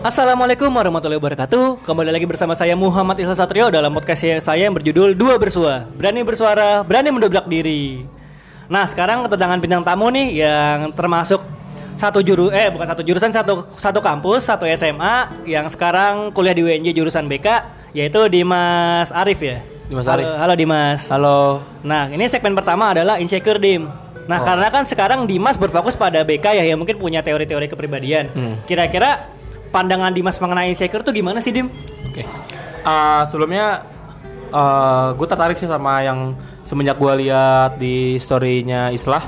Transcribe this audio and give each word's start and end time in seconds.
Assalamualaikum 0.00 0.72
warahmatullahi 0.72 1.20
wabarakatuh 1.20 1.84
Kembali 1.84 2.08
lagi 2.08 2.24
bersama 2.24 2.56
saya 2.56 2.72
Muhammad 2.72 3.20
Isla 3.20 3.36
Satrio 3.36 3.68
Dalam 3.68 3.92
podcast 3.92 4.24
saya 4.40 4.64
yang 4.64 4.72
berjudul 4.72 5.12
Dua 5.12 5.36
Bersua 5.36 5.84
Berani 5.92 6.24
bersuara, 6.24 6.80
berani 6.80 7.12
mendobrak 7.12 7.44
diri 7.44 8.00
Nah 8.72 8.88
sekarang 8.88 9.28
kedatangan 9.28 9.60
bintang 9.60 9.84
tamu 9.84 10.08
nih 10.08 10.40
Yang 10.40 10.96
termasuk 10.96 11.40
satu 12.00 12.24
juru 12.24 12.48
eh 12.48 12.72
bukan 12.72 12.88
satu 12.88 13.04
jurusan 13.04 13.28
satu 13.28 13.68
satu 13.76 14.00
kampus 14.00 14.48
satu 14.48 14.64
SMA 14.72 15.44
yang 15.44 15.68
sekarang 15.68 16.32
kuliah 16.32 16.56
di 16.56 16.64
UNJ 16.64 16.96
jurusan 16.96 17.28
BK 17.28 17.44
yaitu 17.92 18.24
Dimas 18.32 19.12
Arif 19.12 19.36
ya. 19.44 19.60
Dimas 19.84 20.08
Halo- 20.08 20.24
Arif. 20.24 20.28
Halo, 20.32 20.54
Dimas. 20.56 21.00
Halo. 21.12 21.40
Nah, 21.84 22.08
ini 22.08 22.24
segmen 22.24 22.56
pertama 22.56 22.96
adalah 22.96 23.20
insecure 23.20 23.60
dim. 23.60 23.84
Nah, 24.24 24.38
Oh. 24.40 24.46
karena 24.48 24.72
kan 24.72 24.88
sekarang 24.88 25.28
Dimas 25.28 25.60
berfokus 25.60 25.92
pada 25.92 26.24
BK 26.24 26.56
ya, 26.56 26.64
yang 26.64 26.80
mungkin 26.80 26.96
punya 26.96 27.20
teori-teori 27.20 27.68
kepribadian. 27.68 28.32
Hmm. 28.32 28.56
Kira-kira 28.64 29.28
pandangan 29.70 30.12
Dimas 30.12 30.36
mengenai 30.42 30.74
insecure 30.74 31.02
tuh 31.02 31.14
gimana 31.14 31.38
sih, 31.38 31.54
Dim? 31.54 31.70
Oke. 32.06 32.22
Eh, 32.80 33.22
sebelumnya 33.26 33.86
gue 35.14 35.26
tertarik 35.30 35.54
sih 35.54 35.70
sama 35.70 36.02
yang 36.02 36.34
semenjak 36.66 36.98
gue 36.98 37.12
lihat 37.22 37.78
di 37.78 38.18
storynya 38.18 38.90
Islah 38.90 39.22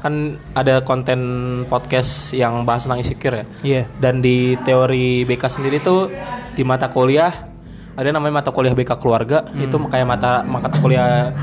kan 0.00 0.40
ada 0.56 0.80
konten 0.80 1.20
podcast 1.68 2.32
yang 2.32 2.64
bahas 2.64 2.88
tentang 2.88 3.02
insecure 3.02 3.36
ya. 3.36 3.44
Iya. 3.60 3.82
Dan 4.00 4.24
di 4.24 4.56
teori 4.64 5.26
BK 5.28 5.44
sendiri 5.44 5.82
tuh 5.82 6.08
di 6.56 6.62
mata 6.64 6.88
kuliah 6.88 7.50
ada 7.98 8.08
namanya 8.14 8.40
mata 8.40 8.50
kuliah 8.54 8.72
BK 8.72 8.96
keluarga 8.96 9.44
itu 9.60 9.76
kayak 9.76 10.06
mata 10.08 10.40
mata 10.46 10.72
kuliah 10.72 11.34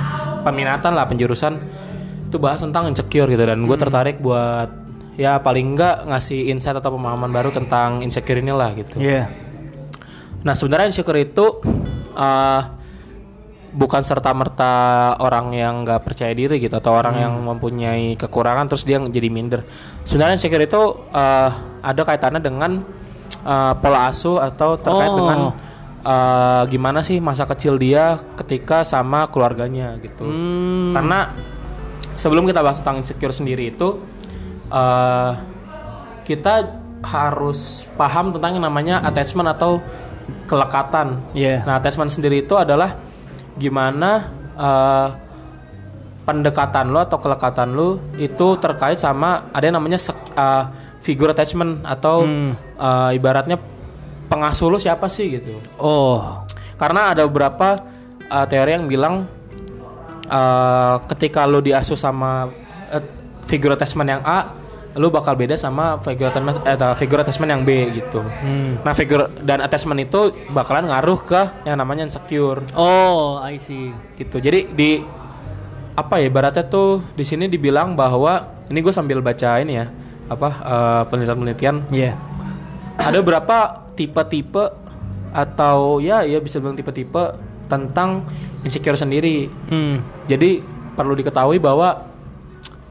peminatan 0.42 0.96
lah 0.98 1.06
penjurusan 1.06 1.54
itu 2.28 2.38
bahas 2.42 2.60
tentang 2.60 2.90
insecure 2.90 3.30
gitu 3.30 3.44
dan 3.46 3.62
gue 3.62 3.78
tertarik 3.78 4.18
buat 4.20 4.87
ya 5.18 5.42
paling 5.42 5.74
enggak 5.74 6.06
ngasih 6.06 6.54
insight 6.54 6.78
atau 6.78 6.94
pemahaman 6.94 7.34
baru 7.34 7.50
tentang 7.50 8.06
insecure 8.06 8.38
inilah 8.38 8.70
gitu. 8.78 9.02
Iya. 9.02 9.28
Nah 10.46 10.54
sebenarnya 10.54 10.94
insecure 10.94 11.18
itu 11.18 11.46
eh, 12.14 12.62
bukan 13.74 14.02
serta 14.06 14.32
merta 14.34 14.74
orang 15.22 15.54
yang 15.54 15.86
nggak 15.86 16.06
percaya 16.06 16.34
diri 16.34 16.62
gitu 16.62 16.78
atau 16.78 16.94
orang 16.98 17.18
yang 17.18 17.34
mempunyai 17.42 18.14
kekurangan 18.14 18.70
terus 18.70 18.86
dia 18.86 19.02
jadi 19.02 19.28
minder. 19.34 19.66
Sebenarnya 20.06 20.38
insecure 20.38 20.64
itu 20.64 20.82
eh, 21.12 21.50
ada 21.82 22.02
kaitannya 22.06 22.40
dengan 22.40 22.86
eh, 23.42 23.74
pola 23.82 24.14
asuh 24.14 24.38
atau 24.38 24.78
terkait 24.78 25.10
Oh. 25.10 25.18
dengan 25.18 25.40
eh, 26.06 26.64
gimana 26.70 27.02
sih 27.02 27.18
masa 27.18 27.50
kecil 27.50 27.82
dia 27.82 28.22
ketika 28.38 28.86
sama 28.86 29.26
keluarganya 29.34 29.98
gitu. 29.98 30.30
Hmm. 30.30 30.94
Karena 30.94 31.34
sebelum 32.14 32.46
kita 32.46 32.62
bahas 32.62 32.82
tentang 32.82 33.02
insecure 33.02 33.34
sendiri 33.34 33.74
itu 33.74 34.17
eh 34.72 35.32
kita 36.28 36.54
harus 37.04 37.88
paham 37.96 38.36
tentang 38.36 38.60
yang 38.60 38.66
namanya 38.68 39.00
attachment 39.06 39.48
atau 39.48 39.80
kelekatan. 40.50 41.24
Iya. 41.32 41.64
Nah, 41.64 41.80
attachment 41.80 42.12
sendiri 42.12 42.44
itu 42.44 42.56
adalah 42.60 43.00
gimana 43.56 44.28
eh, 44.58 45.08
pendekatan 46.28 46.92
lo 46.92 47.00
atau 47.00 47.18
kelekatan 47.24 47.72
lo 47.72 48.04
itu 48.20 48.60
terkait 48.60 49.00
sama 49.00 49.48
ada 49.56 49.64
yang 49.64 49.80
namanya 49.80 49.96
sek- 49.96 50.36
eh, 50.36 50.64
figure 51.00 51.32
attachment 51.32 51.88
atau 51.88 52.28
Hmm. 52.28 52.52
eh, 52.76 53.16
ibaratnya 53.16 53.56
pengasuh 54.28 54.68
lo 54.68 54.76
siapa 54.76 55.08
sih 55.08 55.40
gitu. 55.40 55.56
Oh. 55.80 56.44
Karena 56.78 57.10
ada 57.16 57.26
beberapa 57.26 57.82
uh, 58.30 58.46
teori 58.46 58.78
yang 58.78 58.86
bilang 58.86 59.26
uh, 60.30 60.96
ketika 61.10 61.50
lu 61.50 61.58
diasuh 61.58 61.98
sama 61.98 62.54
uh, 62.94 63.04
figure 63.48 63.72
attachment 63.72 64.08
yang 64.10 64.22
A, 64.22 64.54
lu 64.96 65.08
bakal 65.08 65.34
beda 65.34 65.56
sama 65.56 65.98
figure 66.02 66.28
attachment 66.28 66.60
eh, 66.64 66.74
atau 66.74 66.92
figure 66.94 67.22
attachment 67.22 67.50
yang 67.50 67.62
B 67.64 67.70
gitu. 67.94 68.20
Hmm. 68.22 68.82
Nah, 68.82 68.92
figure 68.92 69.30
dan 69.42 69.60
attachment 69.60 70.02
itu 70.02 70.20
bakalan 70.50 70.88
ngaruh 70.88 71.20
ke 71.22 71.42
yang 71.64 71.78
namanya 71.78 72.04
insecure 72.04 72.62
Oh, 72.74 73.40
I 73.40 73.56
see. 73.58 73.94
gitu. 74.16 74.38
Jadi 74.38 74.68
di 74.70 75.02
apa 75.94 76.22
ya 76.22 76.30
ibaratnya 76.30 76.62
tuh 76.64 77.02
di 77.14 77.26
sini 77.26 77.50
dibilang 77.50 77.94
bahwa 77.94 78.62
ini 78.70 78.80
gue 78.80 78.94
sambil 78.94 79.18
baca 79.18 79.58
ini 79.58 79.82
ya 79.82 79.90
apa 80.28 80.50
uh, 80.62 81.02
penelitian-penelitian 81.10 81.90
Iya. 81.90 82.14
ada 83.00 83.18
berapa 83.18 83.58
tipe-tipe 83.96 84.62
atau 85.32 85.98
ya 85.98 86.22
ya 86.22 86.38
bisa 86.38 86.58
bilang 86.58 86.76
tipe-tipe 86.76 87.34
tentang 87.66 88.26
insecure 88.62 88.98
sendiri. 88.98 89.50
Hmm. 89.70 90.02
Jadi 90.26 90.62
perlu 90.94 91.14
diketahui 91.14 91.58
bahwa 91.58 92.02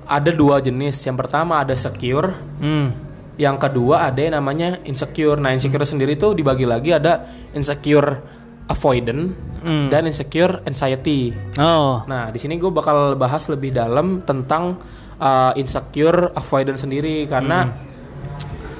ada 0.06 0.30
dua 0.30 0.62
jenis. 0.62 1.02
Yang 1.02 1.16
pertama 1.26 1.60
ada 1.60 1.74
secure, 1.74 2.32
Hmm. 2.62 2.94
yang 3.36 3.60
kedua 3.60 4.08
ada 4.08 4.16
yang 4.16 4.38
namanya 4.38 4.80
insecure. 4.86 5.36
Nah, 5.36 5.52
insecure 5.52 5.84
sendiri 5.84 6.16
tuh 6.16 6.32
dibagi 6.32 6.64
lagi 6.64 6.94
ada 6.94 7.26
insecure 7.52 8.22
avoidant 8.66 9.30
Hmm. 9.62 9.86
dan 9.90 10.06
insecure 10.06 10.62
anxiety. 10.64 11.30
Oh. 11.58 12.02
Nah, 12.06 12.30
di 12.30 12.38
sini 12.38 12.56
gue 12.56 12.70
bakal 12.70 13.14
bahas 13.14 13.46
lebih 13.46 13.70
dalam 13.70 14.22
tentang 14.22 14.78
uh, 15.18 15.52
insecure 15.54 16.30
avoidance 16.34 16.82
sendiri 16.82 17.26
karena 17.26 17.66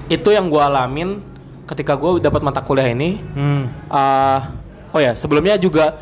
itu 0.07 0.31
yang 0.31 0.47
gue 0.47 0.63
alamin 0.63 1.19
ketika 1.67 1.99
gue 1.99 2.23
dapat 2.23 2.43
mata 2.43 2.63
kuliah 2.63 2.91
ini. 2.91 3.19
Hmm. 3.35 3.67
Uh, 3.91 4.39
oh 4.95 5.01
ya, 5.03 5.19
sebelumnya 5.19 5.59
juga 5.59 5.99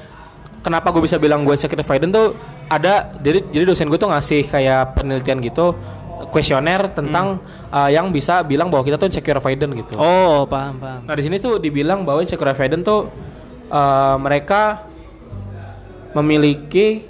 kenapa 0.60 0.92
gue 0.92 1.04
bisa 1.04 1.16
bilang 1.16 1.44
gue 1.44 1.56
insecure 1.56 1.80
avoidant 1.80 2.12
tuh 2.12 2.28
ada 2.68 3.12
jadi 3.20 3.44
jadi 3.52 3.64
dosen 3.68 3.88
gue 3.92 4.00
tuh 4.00 4.08
ngasih 4.08 4.48
kayak 4.48 4.96
penelitian 4.96 5.38
gitu 5.44 5.76
kuesioner 6.32 6.88
tentang 6.90 7.38
uh, 7.68 7.90
yang 7.90 8.08
bisa 8.10 8.42
bilang 8.42 8.72
bahwa 8.72 8.82
kita 8.82 8.96
tuh 8.96 9.06
insecure 9.10 9.38
avoidant 9.38 9.70
gitu. 9.76 9.94
Oh, 9.98 10.48
paham, 10.48 10.78
paham. 10.80 11.00
Nah 11.04 11.14
di 11.14 11.22
sini 11.22 11.36
tuh 11.38 11.60
dibilang 11.60 12.02
bahwa 12.02 12.24
insecure 12.24 12.50
avoidant 12.50 12.82
tuh 12.82 13.10
uh, 13.68 14.16
mereka 14.18 14.88
memiliki 16.14 17.06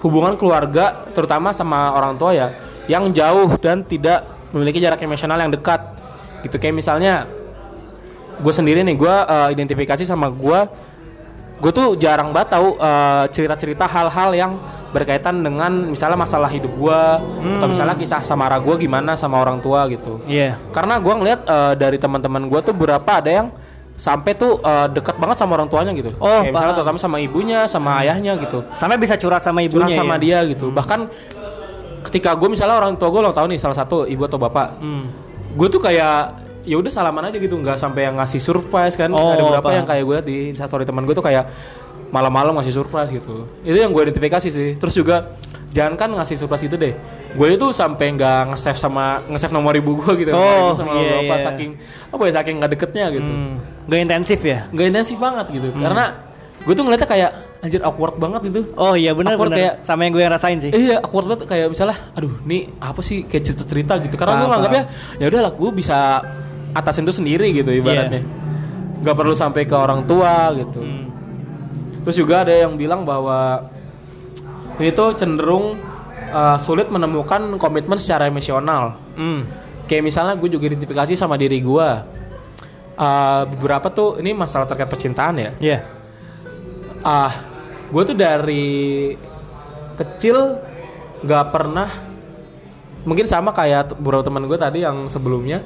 hubungan 0.00 0.36
keluarga 0.36 1.08
terutama 1.12 1.52
sama 1.52 1.92
orang 1.92 2.16
tua 2.16 2.32
ya 2.32 2.48
yang 2.88 3.12
jauh 3.12 3.52
dan 3.60 3.84
tidak 3.84 4.24
memiliki 4.52 4.80
jarak 4.80 5.00
emosional 5.04 5.36
yang 5.36 5.52
dekat 5.52 5.80
gitu 6.44 6.56
kayak 6.56 6.76
misalnya 6.76 7.28
gue 8.40 8.52
sendiri 8.52 8.80
nih 8.80 8.96
gue 8.96 9.14
uh, 9.14 9.48
identifikasi 9.52 10.08
sama 10.08 10.32
gue 10.32 10.60
gue 11.60 11.70
tuh 11.70 11.92
jarang 11.94 12.32
banget 12.32 12.56
tahu 12.56 12.74
uh, 12.74 13.28
cerita-cerita 13.28 13.84
hal-hal 13.84 14.32
yang 14.32 14.52
berkaitan 14.90 15.38
dengan 15.38 15.70
misalnya 15.86 16.18
masalah 16.18 16.48
hidup 16.48 16.72
gue 16.72 17.00
atau 17.54 17.66
misalnya 17.68 17.94
kisah 17.94 18.18
samara 18.20 18.58
gue 18.58 18.74
gimana 18.76 19.14
sama 19.14 19.38
orang 19.38 19.60
tua 19.60 19.86
gitu 19.86 20.18
Iya. 20.26 20.58
karena 20.72 20.98
gua 20.98 21.14
ngeliat 21.14 21.40
eh, 21.44 21.72
dari 21.78 21.94
teman-teman 21.94 22.42
gua 22.44 22.58
tuh 22.58 22.74
berapa 22.74 23.06
ada 23.06 23.30
yang 23.30 23.46
sampai 23.94 24.34
tuh 24.34 24.58
eh, 24.58 24.90
dekat 24.90 25.14
banget 25.14 25.38
sama 25.38 25.54
orang 25.54 25.68
tuanya 25.68 25.94
gitu. 25.94 26.10
Oh, 26.18 26.42
Kayak 26.42 26.50
misalnya 26.50 26.74
terutama 26.74 26.98
sama 26.98 27.16
ibunya, 27.20 27.68
sama 27.68 28.02
ayahnya 28.02 28.34
gitu. 28.40 28.66
Sampai 28.74 28.98
bisa 28.98 29.14
curhat 29.14 29.44
sama 29.44 29.62
ibunya 29.62 29.86
Curhat 29.86 30.00
sama 30.00 30.16
ya? 30.16 30.18
dia 30.18 30.38
gitu. 30.50 30.72
Bahkan 30.72 31.00
ketika 32.02 32.34
gue 32.34 32.48
misalnya 32.48 32.74
orang 32.74 32.98
tua 32.98 33.14
gue 33.14 33.20
ulang 33.20 33.36
tahun 33.36 33.54
nih 33.54 33.60
salah 33.60 33.76
satu 33.76 34.08
ibu 34.08 34.24
atau 34.24 34.40
bapak, 34.40 34.80
Hmm. 34.80 35.06
gue 35.54 35.68
tuh 35.68 35.78
kayak 35.78 36.34
ya 36.64 36.76
udah 36.78 36.92
salaman 36.92 37.28
aja 37.28 37.36
gitu, 37.36 37.56
nggak 37.56 37.76
sampai 37.76 38.10
yang 38.10 38.16
ngasih 38.18 38.40
surprise 38.40 38.94
kan. 38.94 39.10
Oh, 39.10 39.32
ada 39.32 39.42
beberapa 39.42 39.68
paham. 39.68 39.78
yang 39.80 39.86
kayak 39.86 40.02
gue 40.04 40.14
liat 40.16 40.26
di 40.26 40.36
instastory 40.52 40.84
teman 40.84 41.04
gue 41.04 41.14
tuh 41.14 41.24
kayak 41.24 41.44
malam-malam 42.10 42.58
ngasih 42.58 42.74
surprise 42.74 43.10
gitu. 43.10 43.46
Itu 43.62 43.78
yang 43.78 43.94
gue 43.94 44.02
identifikasi 44.02 44.48
sih. 44.50 44.74
Terus 44.74 44.94
juga 44.98 45.38
jangan 45.70 45.94
kan 45.94 46.10
ngasih 46.10 46.36
surprise 46.36 46.66
itu 46.66 46.74
deh. 46.74 46.94
Gue 47.38 47.54
itu 47.54 47.66
sampai 47.70 48.10
nggak 48.18 48.50
nge-save 48.54 48.78
sama 48.78 49.22
nge-save 49.30 49.54
nomor 49.54 49.72
ibu 49.78 49.94
gue 50.02 50.26
gitu, 50.26 50.34
Oh, 50.34 50.74
sama 50.74 50.98
iya, 50.98 51.22
iya. 51.22 51.38
saking 51.38 51.70
apa 52.10 52.22
ya 52.26 52.32
saking 52.42 52.54
nggak 52.58 52.70
deketnya 52.74 53.06
gitu. 53.14 53.30
Hmm. 53.30 53.62
Gak 53.86 54.00
intensif 54.02 54.40
ya? 54.42 54.66
Nggak 54.74 54.86
intensif 54.90 55.16
banget 55.22 55.46
gitu. 55.54 55.70
Karena 55.78 56.04
gue 56.60 56.74
tuh 56.74 56.82
ngeliatnya 56.84 57.08
kayak 57.08 57.30
anjir 57.60 57.80
awkward 57.86 58.16
banget 58.18 58.40
gitu. 58.50 58.60
Oh 58.74 58.98
iya 58.98 59.12
benar 59.14 59.36
Awkward 59.36 59.52
benar. 59.54 59.58
kayak 59.62 59.74
Sama 59.86 60.00
yang 60.08 60.12
gue 60.18 60.24
rasain 60.26 60.58
sih. 60.58 60.70
Iya, 60.74 60.98
awkward 61.04 61.26
banget 61.30 61.46
kayak 61.46 61.66
misalnya, 61.70 61.96
aduh, 62.18 62.32
nih 62.42 62.66
apa 62.82 63.00
sih 63.04 63.22
kayak 63.28 63.42
cerita-cerita 63.46 63.94
gitu. 64.02 64.16
Karena 64.18 64.42
gue 64.42 64.48
nganggapnya 64.50 64.82
ya 65.22 65.26
udahlah, 65.30 65.52
gue 65.54 65.70
bisa 65.70 65.98
atasin 66.72 67.04
itu 67.06 67.14
sendiri 67.14 67.50
gitu 67.52 67.70
ibaratnya. 67.70 68.22
Gak 69.00 69.16
perlu 69.16 69.32
sampai 69.32 69.64
ke 69.64 69.72
orang 69.72 70.04
tua 70.04 70.52
gitu. 70.54 70.80
Hmm. 70.80 71.08
Terus 72.04 72.16
juga 72.16 72.44
ada 72.44 72.52
yang 72.52 72.76
bilang 72.76 73.04
bahwa 73.04 73.68
ini 74.80 74.92
tuh 74.92 75.12
cenderung 75.12 75.76
uh, 76.30 76.56
sulit 76.60 76.88
menemukan 76.88 77.56
komitmen 77.56 78.00
secara 78.00 78.28
emosional. 78.28 78.96
Hmm. 79.16 79.44
Kayak 79.84 80.04
misalnya 80.06 80.34
gue 80.38 80.48
juga 80.48 80.70
identifikasi 80.70 81.12
sama 81.16 81.34
diri 81.34 81.60
gue. 81.60 81.88
Uh, 83.00 83.48
beberapa 83.56 83.88
tuh 83.88 84.20
ini 84.20 84.36
masalah 84.36 84.68
terkait 84.68 84.92
percintaan 84.92 85.32
ya 85.40 85.50
Iya. 85.56 85.78
ah 87.00 87.32
gue 87.88 88.02
tuh 88.04 88.12
dari 88.12 89.16
kecil 89.96 90.60
nggak 91.24 91.44
pernah 91.48 91.88
mungkin 93.08 93.24
sama 93.24 93.56
kayak 93.56 93.96
beberapa 93.96 94.20
teman 94.20 94.44
gue 94.44 94.58
tadi 94.60 94.84
yang 94.84 95.08
sebelumnya 95.08 95.64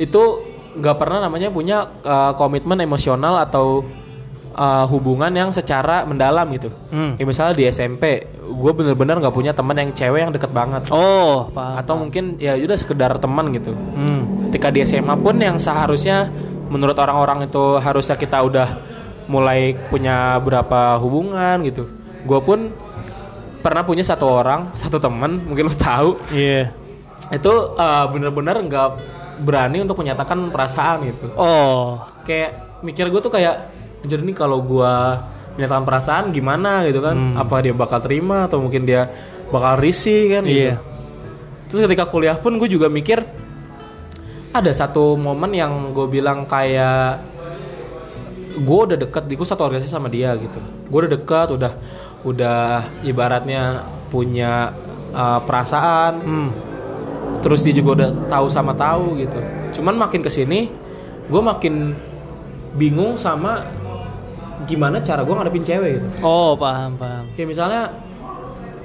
itu 0.00 0.22
nggak 0.80 0.96
pernah 0.96 1.28
namanya 1.28 1.52
punya 1.52 1.84
uh, 2.00 2.32
komitmen 2.32 2.80
emosional 2.80 3.36
atau 3.44 3.84
uh, 4.56 4.86
hubungan 4.88 5.28
yang 5.28 5.52
secara 5.52 6.08
mendalam 6.08 6.48
gitu. 6.56 6.72
Hmm. 6.88 7.20
Kayak 7.20 7.28
misalnya 7.28 7.54
di 7.58 7.64
SMP, 7.68 8.24
gue 8.40 8.72
bener-bener 8.72 9.20
nggak 9.20 9.34
punya 9.34 9.52
teman 9.52 9.76
yang 9.76 9.92
cewek 9.92 10.20
yang 10.24 10.32
deket 10.32 10.48
banget. 10.50 10.88
Oh, 10.88 11.52
paham. 11.52 11.74
Atau 11.76 11.94
mungkin 12.00 12.40
ya 12.40 12.56
udah 12.56 12.78
sekedar 12.80 13.12
teman 13.20 13.52
gitu. 13.52 13.76
Hmm. 13.76 14.48
ketika 14.50 14.72
di 14.74 14.82
SMA 14.82 15.14
pun 15.20 15.38
yang 15.38 15.62
seharusnya 15.62 16.26
menurut 16.70 16.98
orang-orang 16.98 17.46
itu 17.46 17.78
harusnya 17.78 18.18
kita 18.18 18.42
udah 18.42 18.68
mulai 19.30 19.78
punya 19.90 20.42
berapa 20.42 20.98
hubungan 20.98 21.62
gitu 21.62 21.86
gue 22.26 22.40
pun 22.42 22.74
pernah 23.62 23.86
punya 23.86 24.02
satu 24.02 24.26
orang 24.26 24.74
satu 24.74 24.98
teman 24.98 25.38
mungkin 25.46 25.70
lo 25.70 25.74
tahu 25.74 26.18
Iya. 26.34 26.74
itu 27.30 27.52
eh, 27.78 28.04
bener-bener 28.10 28.58
nggak 28.66 28.88
berani 29.40 29.82
untuk 29.82 29.98
menyatakan 29.98 30.52
perasaan 30.52 31.08
gitu. 31.08 31.32
Oh. 31.34 32.00
kayak 32.24 32.80
mikir 32.84 33.08
gue 33.08 33.20
tuh 33.20 33.32
kayak 33.32 33.68
anjir 34.04 34.20
nih 34.20 34.36
kalau 34.36 34.64
gue 34.64 34.94
menyatakan 35.58 35.84
perasaan 35.84 36.24
gimana 36.32 36.86
gitu 36.88 37.00
kan? 37.04 37.36
Apa 37.36 37.60
dia 37.64 37.74
bakal 37.76 38.00
terima 38.00 38.46
atau 38.48 38.62
mungkin 38.62 38.86
dia 38.88 39.10
bakal 39.50 39.80
risih 39.80 40.38
kan? 40.38 40.44
Gitu. 40.46 40.72
Iya. 40.72 40.76
terus 41.70 41.86
ketika 41.86 42.02
kuliah 42.10 42.34
pun 42.34 42.58
gue 42.58 42.66
juga 42.66 42.90
mikir 42.90 43.22
ada 44.50 44.70
satu 44.74 45.14
momen 45.14 45.54
yang 45.54 45.94
gue 45.94 46.10
bilang 46.10 46.42
kayak 46.42 47.22
gue 48.58 48.80
udah 48.90 48.98
deket 48.98 49.30
gue 49.30 49.46
satu 49.46 49.70
organisasi 49.70 49.94
sama 49.94 50.10
dia 50.10 50.34
gitu. 50.34 50.58
Gue 50.90 51.06
udah 51.06 51.12
deket 51.14 51.48
udah 51.54 51.72
udah 52.26 52.60
ibaratnya 53.06 53.86
punya 54.10 54.74
uh, 55.14 55.40
perasaan. 55.46 56.14
Hmm. 56.20 56.50
Terus 57.40 57.60
dia 57.60 57.72
juga 57.72 57.90
udah 57.94 58.08
tahu 58.26 58.46
sama 58.46 58.72
tahu 58.72 59.16
gitu 59.16 59.38
cuman 59.72 59.96
makin 59.98 60.20
ke 60.20 60.28
sini 60.28 60.68
gue 61.26 61.42
makin 61.42 61.96
bingung 62.72 63.16
sama 63.16 63.64
gimana 64.62 65.00
cara 65.00 65.20
gue 65.20 65.32
ngadepin 65.32 65.62
cewek 65.62 65.90
gitu 65.96 66.06
Oh, 66.20 66.52
paham, 66.54 66.94
paham. 66.94 67.24
kayak 67.32 67.48
misalnya 67.48 67.82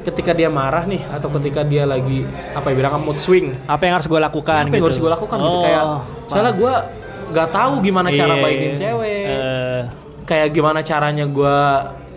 ketika 0.01 0.31
dia 0.31 0.47
marah 0.47 0.83
nih 0.83 1.01
atau 1.09 1.27
ketika 1.33 1.61
dia 1.61 1.83
lagi 1.83 2.23
apa 2.51 2.69
ya 2.69 2.75
bilang 2.75 2.95
mood 2.99 3.17
swing 3.17 3.51
Apa 3.65 3.83
yang 3.83 3.93
harus 3.95 4.05
gue 4.05 4.17
lakukan 4.17 4.61
apa 4.61 4.69
yang 4.69 4.73
gitu? 4.75 4.85
harus 4.87 4.99
gue 4.99 5.11
lakukan 5.11 5.37
gitu 5.37 5.49
Oh, 5.51 5.61
kayak 5.61 5.83
paham. 5.83 6.01
soalnya 6.25 6.53
gue 6.53 6.73
nggak 7.27 7.49
tahu 7.49 7.73
gimana 7.81 8.07
cara 8.09 8.33
Iya. 8.33 8.41
balikin 8.41 8.71
cewek 8.75 9.25
Eh, 9.27 9.81
kayak 10.23 10.47
gimana 10.51 10.79
caranya 10.79 11.25
gue 11.27 11.57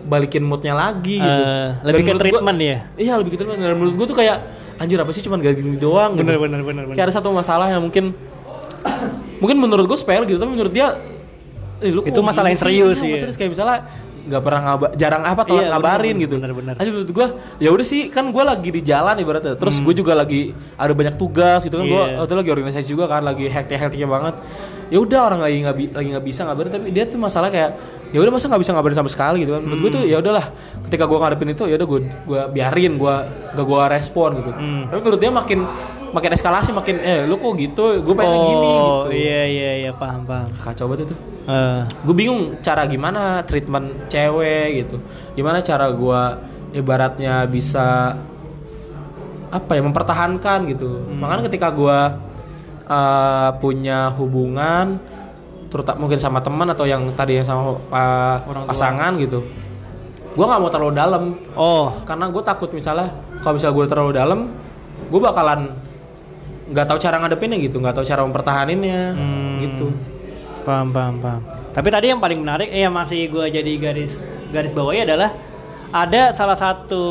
balikin 0.01 0.41
moodnya 0.41 0.73
lagi 0.73 1.17
gitu 1.17 1.41
eh, 1.43 1.69
lebih 1.83 1.91
Dan 1.91 1.93
ke 1.99 1.99
menurut 2.07 2.15
gua- 2.15 2.23
treatment 2.39 2.59
ya. 2.59 2.77
iya 2.95 3.13
lebih 3.15 3.29
ke 3.29 3.37
treatment 3.37 3.59
dan 3.59 3.75
menurut 3.75 3.95
gue 3.95 4.07
tuh 4.07 4.15
kayak 4.15 4.37
anjir 4.79 4.97
apa 4.97 5.11
sih 5.11 5.21
cuman 5.21 5.43
gak 5.43 5.59
gini 5.59 5.75
doang 5.75 6.15
gitu. 6.15 6.23
Bener, 6.23 6.39
bener, 6.39 6.59
bener, 6.63 6.83
bener. 6.87 6.95
kayak 6.95 7.11
ada 7.11 7.15
satu 7.19 7.35
masalah 7.35 7.67
yang 7.67 7.83
mungkin 7.83 8.15
mungkin 9.43 9.57
menurut 9.59 9.85
gue 9.87 9.97
sepele 9.99 10.23
gitu 10.23 10.39
tapi 10.39 10.51
menurut 10.55 10.71
dia 10.71 10.95
eh, 11.83 11.91
lu 11.91 12.03
Itu 12.07 12.19
masalah 12.23 12.51
yang 12.51 12.59
serius, 12.59 12.99
iya. 13.03 13.23
serius. 13.23 13.35
kayak 13.35 13.51
misalnya 13.55 13.87
nggak 14.29 14.39
pernah 14.39 14.61
ngaba 14.63 14.87
jarang 14.93 15.23
apa 15.23 15.41
telat 15.43 15.59
Iya, 15.59 15.69
ngabarin 15.71 16.05
bener, 16.11 16.23
gitu 16.23 16.35
bener, 16.37 16.53
bener. 16.53 16.73
aja 16.75 16.89
menurut 16.89 17.11
gue 17.11 17.27
ya 17.57 17.69
udah 17.69 17.83
sih 17.83 18.01
kan 18.07 18.25
gue 18.27 18.43
lagi 18.43 18.69
di 18.69 18.81
jalan 18.81 19.15
ibaratnya 19.15 19.53
terus 19.53 19.77
gue 19.77 19.93
juga 19.93 20.13
lagi 20.13 20.41
ada 20.73 20.91
banyak 20.91 21.15
tugas 21.15 21.61
gitu 21.61 21.75
kan 21.75 21.83
gue 21.83 21.91
Hmm. 21.91 22.07
Iya. 22.07 22.17
waktu 22.17 22.29
itu 22.29 22.37
lagi 22.37 22.51
organisasi 22.51 22.87
juga 22.87 23.05
kan 23.05 23.21
lagi 23.21 23.45
hektik 23.45 23.75
hektiknya 23.75 24.07
banget 24.07 24.35
ya 24.87 24.97
udah 24.97 25.19
orang 25.23 25.39
lagi 25.39 25.57
nggak 25.59 25.75
lagi 25.91 26.07
nggak 26.09 26.23
bisa 26.23 26.41
ngabarin 26.43 26.71
tapi 26.71 26.87
dia 26.89 27.03
tuh 27.03 27.17
masalah 27.17 27.49
kayak 27.49 27.71
ya 28.09 28.19
udah 28.19 28.31
masa 28.31 28.45
nggak 28.45 28.57
bisa 28.59 28.71
ngabarin 28.71 28.97
sama 28.97 29.05
sekali 29.07 29.37
gitu 29.39 29.51
kan 29.51 29.61
menurut 29.61 29.79
gue 29.79 29.91
tuh 29.91 30.01
Hmm. 30.01 30.09
ya 30.09 30.17
udahlah 30.17 30.45
ketika 30.85 31.03
gue 31.03 31.17
ngadepin 31.19 31.49
itu 31.51 31.63
ya 31.63 31.75
udah 31.75 31.87
gue 31.87 31.99
gue 32.23 32.41
biarin 32.51 32.93
gue 32.95 33.15
gak 33.51 33.65
gue 33.65 33.81
respon 33.87 34.29
gitu 34.35 34.51
Hmm. 34.51 34.83
tapi 34.87 34.99
menurut 34.99 35.19
dia 35.19 35.31
makin 35.31 35.59
makin 36.09 36.31
eskalasi 36.31 36.69
makin 36.71 36.97
eh 36.99 37.23
lu 37.23 37.35
kok 37.35 37.53
gitu? 37.55 38.01
Gue 38.01 38.13
pengen 38.13 38.39
gini 38.39 38.69
Oh, 38.69 39.05
gitu. 39.05 39.09
iya, 39.13 39.41
iya, 39.45 39.71
iya, 39.79 39.91
paham, 39.91 40.23
paham. 40.23 40.49
kacau 40.55 40.85
banget 40.87 41.09
itu. 41.09 41.15
Eh, 41.45 41.79
gue 41.81 42.15
bingung 42.15 42.41
cara 42.59 42.85
gimana 42.85 43.41
treatment 43.43 44.07
cewek 44.07 44.85
gitu. 44.85 44.97
Gimana 45.33 45.59
cara 45.59 45.89
gue 45.89 46.21
ibaratnya 46.71 47.45
bisa 47.45 48.13
apa 49.49 49.71
ya 49.73 49.81
mempertahankan 49.81 50.59
gitu. 50.69 51.01
Hmm. 51.01 51.25
makanya 51.25 51.49
ketika 51.49 51.73
gue 51.73 51.99
uh, 52.85 53.49
punya 53.57 54.13
hubungan 54.13 55.01
terutama 55.69 56.05
mungkin 56.05 56.17
sama 56.17 56.41
teman 56.41 56.69
atau 56.69 56.85
yang 56.85 57.01
tadi 57.13 57.37
yang 57.37 57.45
sama 57.45 57.61
uh, 57.89 58.37
Orang 58.45 58.65
tua. 58.65 58.69
pasangan 58.69 59.13
gitu 59.17 59.41
gue 60.29 60.45
nggak 60.45 60.61
mau 60.61 60.69
terlalu 60.69 60.93
dalam. 60.93 61.23
Oh, 61.57 61.89
karena 62.05 62.29
gue 62.29 62.43
takut 62.45 62.69
misalnya 62.69 63.09
kalau 63.41 63.57
misalnya 63.57 63.75
gue 63.75 63.85
terlalu 63.89 64.11
dalam 64.13 64.39
gue 65.09 65.19
bakalan 65.19 65.73
nggak 66.69 66.85
tahu 66.85 66.97
cara 67.01 67.17
ngadepinnya 67.17 67.57
gitu 67.57 67.81
nggak 67.81 67.95
tahu 67.97 68.05
cara 68.05 68.21
mempertahaninnya 68.23 69.01
Hmm. 69.17 69.57
gitu 69.57 69.87
paham, 70.63 70.93
paham, 70.93 71.15
paham. 71.17 71.41
Tapi 71.73 71.87
tadi 71.89 72.05
yang 72.13 72.21
paling 72.21 72.39
menarik, 72.45 72.69
eh 72.69 72.85
yang 72.85 72.93
masih 72.93 73.25
gue 73.31 73.45
jadi 73.49 73.71
garis 73.81 74.21
garis 74.53 74.69
bawahi 74.69 75.07
adalah 75.09 75.33
ada 75.89 76.29
salah 76.37 76.53
satu 76.53 77.01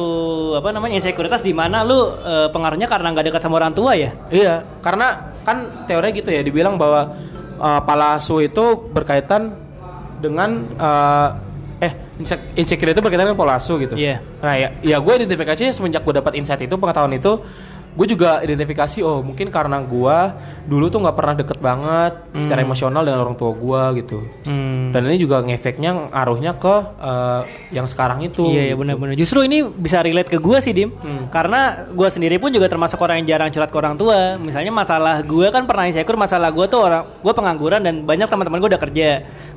apa 0.55 0.71
namanya 0.71 1.03
insekuritas 1.03 1.43
di 1.43 1.51
mana 1.51 1.83
lu 1.83 1.99
eh, 2.23 2.49
pengaruhnya 2.55 2.87
karena 2.87 3.11
nggak 3.11 3.27
dekat 3.35 3.43
sama 3.43 3.59
orang 3.59 3.75
tua 3.75 3.99
ya. 3.99 4.15
Iya, 4.31 4.63
karena 4.79 5.35
kan 5.43 5.87
teorinya 5.91 6.15
gitu 6.15 6.31
ya, 6.31 6.45
dibilang 6.45 6.77
bahwa 6.77 7.17
uh, 7.57 7.81
pola 7.81 8.21
asuh 8.21 8.45
itu 8.45 8.65
berkaitan 8.93 9.57
dengan 10.21 10.61
uh, 10.77 11.29
eh 11.81 11.95
insek- 12.21 12.53
insecure 12.59 12.93
itu 12.93 13.01
berkaitan 13.01 13.33
dengan 13.33 13.39
pola 13.39 13.57
gitu. 13.57 13.95
Iya. 13.97 14.21
Nah 14.45 14.55
ya, 14.61 14.69
ya 14.85 14.97
gue 15.01 15.13
identifikasi 15.25 15.73
semenjak 15.73 16.05
gue 16.05 16.15
dapat 16.21 16.37
insight 16.37 16.63
itu 16.63 16.75
pengetahuan 16.77 17.17
itu, 17.17 17.41
gue 17.99 18.07
juga 18.15 18.39
identifikasi 18.47 19.03
oh 19.03 19.27
mungkin 19.27 19.51
karena 19.51 19.83
gue 19.83 20.19
dulu 20.71 20.87
tuh 20.87 21.03
nggak 21.03 21.17
pernah 21.19 21.35
deket 21.35 21.59
banget 21.59 22.13
secara 22.39 22.63
emosional 22.63 23.03
dengan 23.03 23.27
orang 23.27 23.35
tua 23.35 23.51
gue 23.51 23.83
gitu. 23.99 24.23
Hmm. 24.47 24.95
Dan 24.95 25.11
ini 25.11 25.19
juga 25.19 25.43
ngefeknya 25.43 26.15
ngaruhnya 26.15 26.55
ke 26.63 26.75
uh, 27.03 27.43
yang 27.75 27.91
sekarang 27.91 28.23
itu. 28.23 28.47
Iya, 28.47 28.55
iya 28.55 28.75
gitu. 28.75 28.81
benar-benar. 28.87 29.19
Justru 29.19 29.39
ini 29.43 29.67
bisa 29.67 29.99
relate 29.99 30.31
ke 30.31 30.39
gue 30.39 30.59
sih, 30.63 30.71
Dim. 30.71 30.95
Hmm. 30.95 31.27
Karena 31.27 31.91
gue 31.91 32.09
sendiri 32.09 32.39
pun 32.39 32.55
juga 32.55 32.71
termasuk 32.71 33.03
orang 33.03 33.19
yang 33.25 33.35
jarang 33.35 33.51
curhat 33.51 33.71
ke 33.75 33.79
orang 33.83 33.99
tua. 33.99 34.39
Misalnya 34.39 34.71
masalah 34.71 35.19
gue 35.27 35.47
kan 35.51 35.67
pernah 35.67 35.91
insecure, 35.91 36.15
masalah 36.15 36.55
gue 36.55 36.67
tuh 36.71 36.79
orang 36.79 37.03
gue 37.19 37.33
pengangguran 37.35 37.81
dan 37.83 38.07
banyak 38.07 38.31
teman-teman 38.31 38.59
gue 38.63 38.71
udah 38.79 38.83
kerja. 38.87 39.09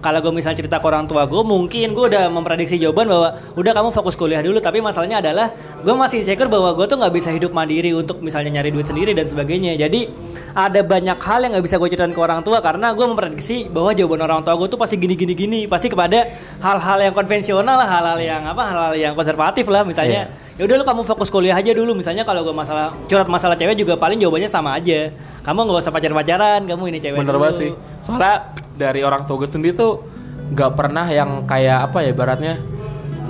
Kalau 0.02 0.18
gue 0.18 0.34
misalnya 0.34 0.58
cerita 0.58 0.82
ke 0.82 0.88
orang 0.90 1.06
tua 1.06 1.30
gue, 1.30 1.42
mungkin 1.46 1.94
gue 1.94 2.06
udah 2.10 2.26
memprediksi 2.34 2.82
jawaban 2.82 3.06
bahwa 3.06 3.38
udah 3.54 3.72
kamu 3.78 3.90
fokus 3.94 4.18
kuliah 4.18 4.42
dulu. 4.42 4.58
Tapi 4.58 4.82
masalahnya 4.82 5.22
adalah 5.22 5.54
gue 5.86 5.94
masih 5.94 6.26
insecure 6.26 6.50
bahwa 6.50 6.74
gue 6.74 6.86
tuh 6.90 6.98
nggak 6.98 7.14
bisa 7.14 7.30
hidup 7.30 7.54
mandiri 7.54 7.94
untuk 7.94 8.18
misalnya 8.31 8.63
nyari 8.63 8.72
duit 8.72 8.88
sendiri 8.88 9.12
dan 9.12 9.28
sebagainya. 9.28 9.75
Jadi 9.75 10.07
ada 10.56 10.80
banyak 10.83 11.19
hal 11.19 11.39
yang 11.44 11.51
nggak 11.56 11.66
bisa 11.68 11.75
gue 11.75 11.89
ceritain 11.92 12.16
ke 12.16 12.22
orang 12.24 12.39
tua 12.44 12.63
karena 12.63 12.95
gue 12.95 13.06
memprediksi 13.07 13.68
bahwa 13.68 13.92
jawaban 13.92 14.24
orang 14.24 14.39
tua 14.44 14.56
gue 14.56 14.68
tuh 14.72 14.80
pasti 14.80 14.95
gini 14.95 15.16
gini 15.16 15.36
gini 15.36 15.60
pasti 15.68 15.88
kepada 15.88 16.36
hal-hal 16.60 17.00
yang 17.00 17.13
konvensional 17.16 17.75
lah 17.80 17.88
hal-hal 17.88 18.19
yang 18.19 18.44
apa 18.44 18.63
hal-hal 18.68 18.94
yang 19.00 19.13
konservatif 19.16 19.63
lah 19.72 19.88
misalnya 19.88 20.28
ya 20.60 20.68
udah 20.68 20.75
lu 20.75 20.83
kamu 20.83 21.01
fokus 21.07 21.31
kuliah 21.31 21.56
aja 21.56 21.72
dulu 21.72 21.95
misalnya 21.95 22.28
kalau 22.28 22.44
gue 22.44 22.51
masalah 22.51 22.92
curhat 23.07 23.31
masalah 23.31 23.56
cewek 23.56 23.80
juga 23.80 23.95
paling 23.95 24.19
jawabannya 24.19 24.52
sama 24.52 24.76
aja 24.76 25.16
kamu 25.42 25.71
nggak 25.71 25.88
usah 25.88 25.94
pacar 25.95 26.11
pacaran 26.11 26.61
kamu 26.68 26.83
ini 26.92 27.00
cewek 27.00 27.18
Bener 27.23 27.40
banget 27.40 27.56
sih. 27.56 27.71
Soalnya 28.04 28.52
dari 28.76 29.02
orang 29.07 29.23
tua 29.23 29.40
gue 29.40 29.47
sendiri 29.47 29.71
tuh 29.71 30.04
nggak 30.52 30.71
pernah 30.76 31.07
yang 31.07 31.47
kayak 31.47 31.88
apa 31.92 32.04
ya 32.04 32.11
baratnya 32.11 32.59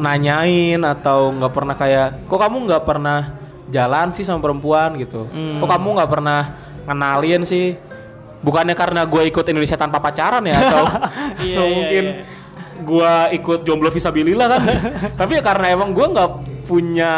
nanyain 0.02 0.82
atau 0.82 1.30
nggak 1.38 1.54
pernah 1.54 1.76
kayak 1.78 2.26
kok 2.26 2.40
kamu 2.42 2.58
nggak 2.66 2.84
pernah 2.84 3.41
jalan 3.72 4.12
sih 4.12 4.28
sama 4.28 4.44
perempuan 4.44 5.00
gitu. 5.00 5.26
Hmm. 5.32 5.64
Kok 5.64 5.70
kamu 5.72 5.88
nggak 5.98 6.12
pernah 6.12 6.42
ngenalin 6.86 7.42
sih? 7.48 7.80
Bukannya 8.42 8.76
karena 8.76 9.06
gue 9.06 9.22
ikut 9.30 9.46
Indonesia 9.48 9.78
tanpa 9.78 10.02
pacaran 10.02 10.42
ya 10.44 10.58
atau, 10.58 10.84
Iya, 11.40 11.54
atau 11.56 11.66
iya, 11.66 11.76
mungkin 11.78 12.04
iya. 12.10 12.24
gue 12.82 13.14
ikut 13.38 13.60
jomblo 13.64 13.90
visabilillah 13.94 14.48
kan? 14.50 14.62
Tapi 15.20 15.40
ya 15.40 15.44
karena 15.46 15.66
emang 15.74 15.96
gue 15.96 16.06
nggak 16.06 16.30
punya 16.66 17.14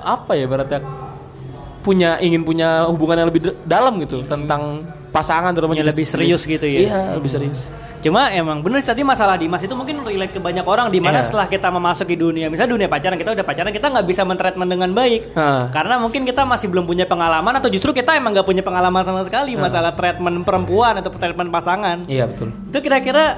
apa 0.00 0.36
ya 0.36 0.44
baratnya 0.50 0.99
punya 1.80 2.20
ingin 2.20 2.44
punya 2.44 2.84
hubungan 2.86 3.24
yang 3.24 3.28
lebih 3.32 3.56
dalam 3.64 3.96
gitu 3.98 4.20
tentang 4.24 4.84
pasangan 5.10 5.50
terutama 5.50 5.74
Yang 5.74 5.96
lebih 5.96 6.06
serius 6.06 6.42
gitu 6.44 6.62
ya? 6.62 6.78
Iya, 6.86 7.00
lebih 7.16 7.30
serius. 7.30 7.72
Cuma 8.00 8.32
emang 8.32 8.64
bener 8.64 8.80
tadi 8.80 9.04
masalah 9.04 9.36
Dimas 9.36 9.60
itu 9.60 9.76
mungkin 9.76 10.00
relate 10.00 10.32
ke 10.32 10.40
banyak 10.40 10.64
orang 10.64 10.88
di 10.88 11.00
mana 11.00 11.20
Iya. 11.20 11.28
setelah 11.28 11.44
kita 11.44 11.68
memasuki 11.68 12.16
dunia 12.16 12.48
misalnya 12.48 12.72
dunia 12.72 12.88
pacaran 12.88 13.16
kita 13.16 13.36
udah 13.36 13.44
pacaran 13.44 13.68
kita 13.68 13.92
nggak 13.92 14.06
bisa 14.08 14.24
mentreatment 14.24 14.70
dengan 14.72 14.88
baik 14.90 15.36
Heeh. 15.36 15.64
karena 15.68 16.00
mungkin 16.00 16.24
kita 16.24 16.48
masih 16.48 16.72
belum 16.72 16.88
punya 16.88 17.04
pengalaman 17.04 17.60
atau 17.60 17.68
justru 17.68 17.92
kita 17.92 18.16
emang 18.16 18.32
nggak 18.32 18.48
punya 18.48 18.64
pengalaman 18.64 19.04
sama 19.04 19.20
sekali 19.20 19.52
masalah 19.52 19.92
treatment 19.92 20.48
perempuan 20.48 20.96
atau 20.96 21.12
treatment 21.12 21.48
pasangan 21.50 22.08
Iya, 22.08 22.24
betul. 22.24 22.48
itu 22.72 22.78
kira-kira 22.80 23.36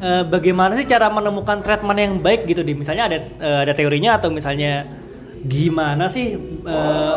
eh, 0.00 0.24
bagaimana 0.24 0.72
sih 0.72 0.88
cara 0.88 1.12
menemukan 1.12 1.60
treatment 1.60 1.98
yang 2.00 2.14
baik 2.16 2.48
gitu 2.48 2.64
di 2.64 2.72
misalnya 2.72 3.12
ada 3.12 3.16
eh, 3.20 3.58
ada 3.68 3.72
teorinya 3.72 4.16
atau 4.16 4.32
misalnya 4.32 4.88
gimana 5.46 6.10
sih 6.10 6.34
eh, 6.66 7.16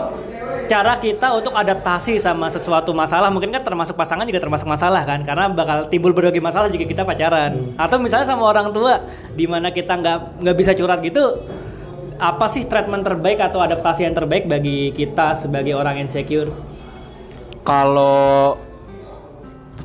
cara 0.69 0.95
kita 1.01 1.33
untuk 1.35 1.51
adaptasi 1.55 2.21
sama 2.21 2.47
sesuatu 2.53 2.93
masalah? 2.93 3.33
Mungkin 3.33 3.49
kan 3.49 3.63
termasuk 3.65 3.97
pasangan 3.97 4.27
juga 4.27 4.39
termasuk 4.39 4.67
masalah 4.69 5.01
kan? 5.03 5.25
Karena 5.25 5.49
bakal 5.49 5.89
timbul 5.89 6.13
berbagai 6.13 6.39
masalah 6.43 6.69
jika 6.69 6.85
kita 6.85 7.03
pacaran. 7.03 7.73
Atau 7.75 7.97
misalnya 7.97 8.29
sama 8.29 8.47
orang 8.47 8.69
tua 8.71 9.01
di 9.33 9.49
mana 9.49 9.73
kita 9.73 9.97
nggak 9.97 10.43
nggak 10.43 10.55
bisa 10.57 10.71
curhat 10.77 11.01
gitu 11.01 11.43
apa 12.21 12.45
sih 12.53 12.69
treatment 12.69 13.01
terbaik 13.01 13.41
atau 13.41 13.65
adaptasi 13.65 14.05
yang 14.05 14.13
terbaik 14.13 14.45
bagi 14.45 14.93
kita 14.93 15.33
sebagai 15.33 15.73
orang 15.73 16.05
insecure? 16.05 16.53
Kalau 17.65 18.55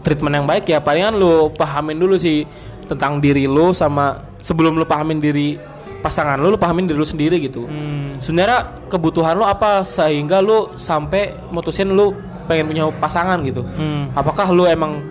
treatment 0.04 0.36
yang 0.36 0.46
baik 0.46 0.68
ya 0.68 0.78
palingan 0.78 1.16
lu 1.16 1.48
pahamin 1.56 1.96
dulu 1.96 2.14
sih 2.20 2.44
tentang 2.86 3.18
diri 3.18 3.48
lu 3.48 3.72
sama 3.72 4.22
sebelum 4.38 4.78
lu 4.78 4.86
pahamin 4.86 5.18
diri 5.18 5.58
pasangan 6.06 6.38
lu, 6.38 6.54
lu 6.54 6.56
pahamin 6.56 6.86
diri 6.86 6.94
lu 6.94 7.02
sendiri 7.02 7.42
gitu. 7.42 7.66
Hmm. 7.66 8.14
Sebenarnya 8.16 8.86
kebutuhan 8.86 9.34
lu 9.34 9.42
apa 9.42 9.82
sehingga 9.82 10.38
lu 10.38 10.70
sampai 10.78 11.34
mutusin 11.50 11.90
lu 11.90 12.14
pengen 12.46 12.70
punya 12.70 12.86
pasangan 12.94 13.42
gitu 13.42 13.66
Hmm. 13.66 14.14
apakah 14.14 14.54
lu 14.54 14.62
emang 14.64 15.02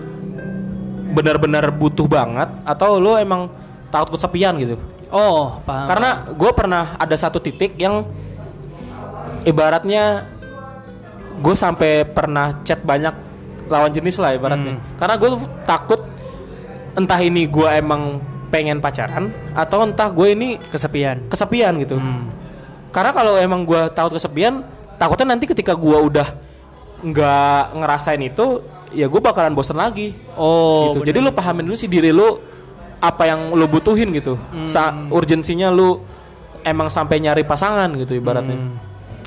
benar-benar 1.12 1.68
butuh 1.70 2.08
banget 2.08 2.48
atau 2.64 2.96
lu 2.96 3.16
emang 3.16 3.52
takut 3.92 4.16
kesepian 4.16 4.56
gitu 4.56 4.80
Oh, 5.12 5.60
paham. 5.64 5.84
karena 5.84 6.10
gue 6.32 6.52
pernah 6.52 6.96
ada 6.96 7.12
satu 7.14 7.40
titik 7.40 7.76
yang 7.76 8.08
ibaratnya 9.44 10.28
gue 11.40 11.56
sampai 11.56 12.08
pernah 12.08 12.56
chat 12.64 12.80
banyak 12.82 13.12
lawan 13.68 13.92
jenis 13.92 14.16
lah 14.18 14.34
ibaratnya. 14.34 14.80
Karena 14.96 15.16
gue 15.16 15.30
takut 15.64 16.00
entah 16.96 17.20
ini 17.20 17.44
gue 17.46 17.68
emang 17.68 18.24
pengen 18.56 18.80
pacaran 18.80 19.28
atau 19.52 19.84
entah 19.84 20.08
gue 20.08 20.32
ini 20.32 20.56
kesepian. 20.72 21.28
kesepian 21.28 21.76
gitu. 21.84 22.00
Hmm. 22.00 22.32
Karena 22.96 23.12
kalau 23.12 23.36
emang 23.36 23.68
gue 23.68 23.92
takut 23.92 24.16
kesepian, 24.16 24.64
takutnya 24.96 25.36
nanti 25.36 25.44
ketika 25.44 25.76
gue 25.76 25.98
udah 26.00 26.40
nggak 27.04 27.64
ngerasain 27.76 28.24
itu, 28.24 28.64
ya 28.96 29.12
gue 29.12 29.20
bakalan 29.20 29.52
bosen 29.52 29.76
lagi 29.76 30.16
Oh, 30.40 30.88
gitu. 30.96 31.04
bener. 31.04 31.08
Jadi 31.12 31.18
lu 31.20 31.32
pahamin 31.36 31.68
dulu 31.68 31.76
sih 31.76 31.92
diri 31.92 32.16
lu 32.16 32.40
apa 33.04 33.28
yang 33.28 33.52
lu 33.52 33.68
butuhin 33.68 34.16
gitu. 34.16 34.40
Hmm. 34.40 34.64
Sa 34.64 34.96
urgensinya 35.12 35.68
lu 35.68 36.00
emang 36.64 36.88
sampai 36.88 37.20
nyari 37.20 37.44
pasangan 37.44 37.92
gitu 38.00 38.16
ibaratnya. 38.16 38.56
Hmm. 38.56 38.80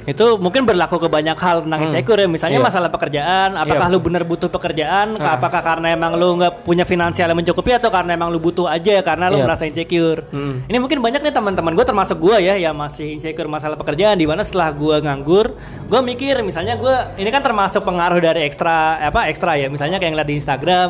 Itu 0.08 0.40
mungkin 0.40 0.64
berlaku 0.64 0.96
ke 0.96 1.08
banyak 1.12 1.36
hal 1.36 1.68
tentang 1.68 1.80
Hmm. 1.84 1.86
insecure 1.92 2.16
ya. 2.16 2.24
Misalnya 2.24 2.58
Iya. 2.58 2.66
masalah 2.72 2.88
pekerjaan, 2.88 3.48
apakah 3.54 3.86
Iya, 3.86 3.92
lu 3.92 3.98
bener 4.00 4.24
butuh 4.24 4.48
pekerjaan, 4.48 5.20
Ah. 5.20 5.36
apakah 5.36 5.60
karena 5.60 5.92
emang 5.92 6.16
lu 6.16 6.40
nggak 6.40 6.64
punya 6.64 6.88
finansial 6.88 7.28
yang 7.28 7.36
mencukupi 7.36 7.76
atau 7.76 7.92
karena 7.92 8.16
emang 8.16 8.32
lu 8.32 8.40
butuh 8.40 8.64
aja 8.64 9.04
karena 9.04 9.28
lu 9.28 9.36
Iya. 9.36 9.44
merasa 9.44 9.68
insecure. 9.68 10.24
Hmm. 10.32 10.64
Ini 10.64 10.80
mungkin 10.80 11.04
banyak 11.04 11.20
nih 11.20 11.34
teman-teman 11.36 11.76
gue 11.76 11.84
termasuk 11.84 12.16
gue 12.16 12.40
ya 12.40 12.56
yang 12.56 12.72
masih 12.72 13.12
insecure 13.12 13.46
masalah 13.46 13.76
pekerjaan 13.76 14.16
di 14.16 14.24
mana 14.24 14.40
setelah 14.40 14.72
gue 14.72 14.96
nganggur, 14.98 15.52
gue 15.84 16.00
mikir 16.00 16.40
misalnya 16.40 16.80
gue 16.80 16.96
ini 17.20 17.28
kan 17.28 17.44
termasuk 17.44 17.84
pengaruh 17.84 18.16
dari 18.16 18.48
ekstra 18.48 18.96
apa 19.04 19.28
ekstra 19.28 19.60
ya. 19.60 19.68
Misalnya 19.68 20.00
kayak 20.00 20.16
ngeliat 20.16 20.28
di 20.28 20.36
Instagram, 20.40 20.88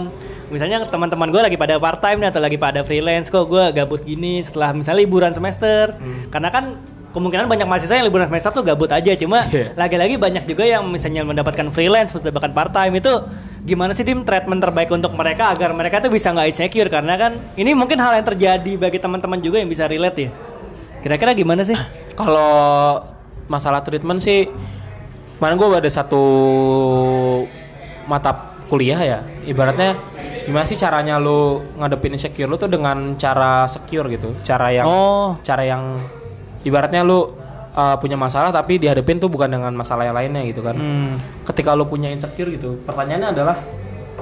misalnya 0.48 0.86
teman-teman 0.86 1.26
gue 1.28 1.42
lagi 1.42 1.56
pada 1.58 1.74
part 1.76 1.98
time 1.98 2.22
nih 2.22 2.30
atau 2.30 2.38
lagi 2.38 2.54
pada 2.54 2.86
freelance 2.86 3.26
kok 3.28 3.50
gue 3.50 3.64
gabut 3.72 3.98
gini 4.00 4.38
setelah 4.46 4.70
misalnya 4.70 5.02
liburan 5.02 5.34
semester. 5.34 5.98
Hmm. 5.98 6.30
Karena 6.30 6.48
kan 6.48 6.64
kemungkinan 7.18 7.50
banyak 7.50 7.66
mahasiswa 7.66 7.98
yang 7.98 8.06
liburan 8.06 8.30
semester 8.30 8.54
tuh 8.54 8.62
gabut 8.62 8.88
aja. 8.94 9.12
Cuma 9.18 9.44
Iya. 9.50 9.74
lagi-lagi 9.74 10.14
banyak 10.14 10.46
juga 10.46 10.64
yang 10.64 10.86
misalnya 10.86 11.26
mendapatkan 11.26 11.68
freelance 11.74 12.14
mendapatkan 12.14 12.54
part 12.54 12.70
time 12.70 13.02
itu 13.02 13.12
gimana 13.66 13.92
sih 13.92 14.06
tim 14.06 14.22
treatment 14.22 14.62
terbaik 14.62 14.88
untuk 14.94 15.12
mereka 15.18 15.50
agar 15.52 15.74
mereka 15.74 15.98
tuh 15.98 16.14
bisa 16.14 16.30
nggak 16.30 16.54
insecure? 16.54 16.88
Karena 16.88 17.18
kan 17.18 17.34
ini 17.58 17.74
mungkin 17.74 17.98
hal 17.98 18.16
yang 18.16 18.26
terjadi 18.26 18.72
bagi 18.78 19.02
teman-teman 19.02 19.42
juga 19.42 19.58
yang 19.58 19.68
bisa 19.68 19.90
relate 19.90 20.30
ya. 20.30 20.30
Kira-kira 21.02 21.34
gimana 21.34 21.66
sih? 21.66 21.76
Kalau 22.14 23.02
masalah 23.46 23.82
treatment 23.82 24.22
sih, 24.22 24.50
mana 25.38 25.54
gue 25.54 25.66
ada 25.66 25.90
satu 25.90 26.22
mata 28.10 28.56
kuliah 28.68 29.00
ya, 29.00 29.18
ibaratnya 29.48 29.96
gimana 30.48 30.64
sih 30.64 30.80
caranya 30.80 31.20
lu 31.20 31.60
ngadepin 31.76 32.16
insecure 32.16 32.48
lu 32.48 32.56
tuh 32.56 32.72
dengan 32.72 33.16
cara 33.20 33.68
secure 33.68 34.08
gitu, 34.12 34.32
cara 34.44 34.72
yang 34.72 34.86
oh. 34.88 35.36
cara 35.44 35.64
yang 35.64 36.00
ibaratnya 36.66 37.06
lu 37.06 37.30
uh, 37.74 37.96
punya 37.98 38.18
masalah 38.18 38.50
tapi 38.50 38.82
dihadapin 38.82 39.22
tuh 39.22 39.30
bukan 39.30 39.46
dengan 39.46 39.72
masalah 39.74 40.06
yang 40.08 40.16
lainnya 40.16 40.42
gitu 40.48 40.60
kan. 40.64 40.74
hmm. 40.74 41.44
Ketika 41.46 41.74
lu 41.78 41.86
punya 41.86 42.10
insecure 42.10 42.50
gitu, 42.50 42.80
pertanyaannya 42.82 43.28
adalah 43.30 43.56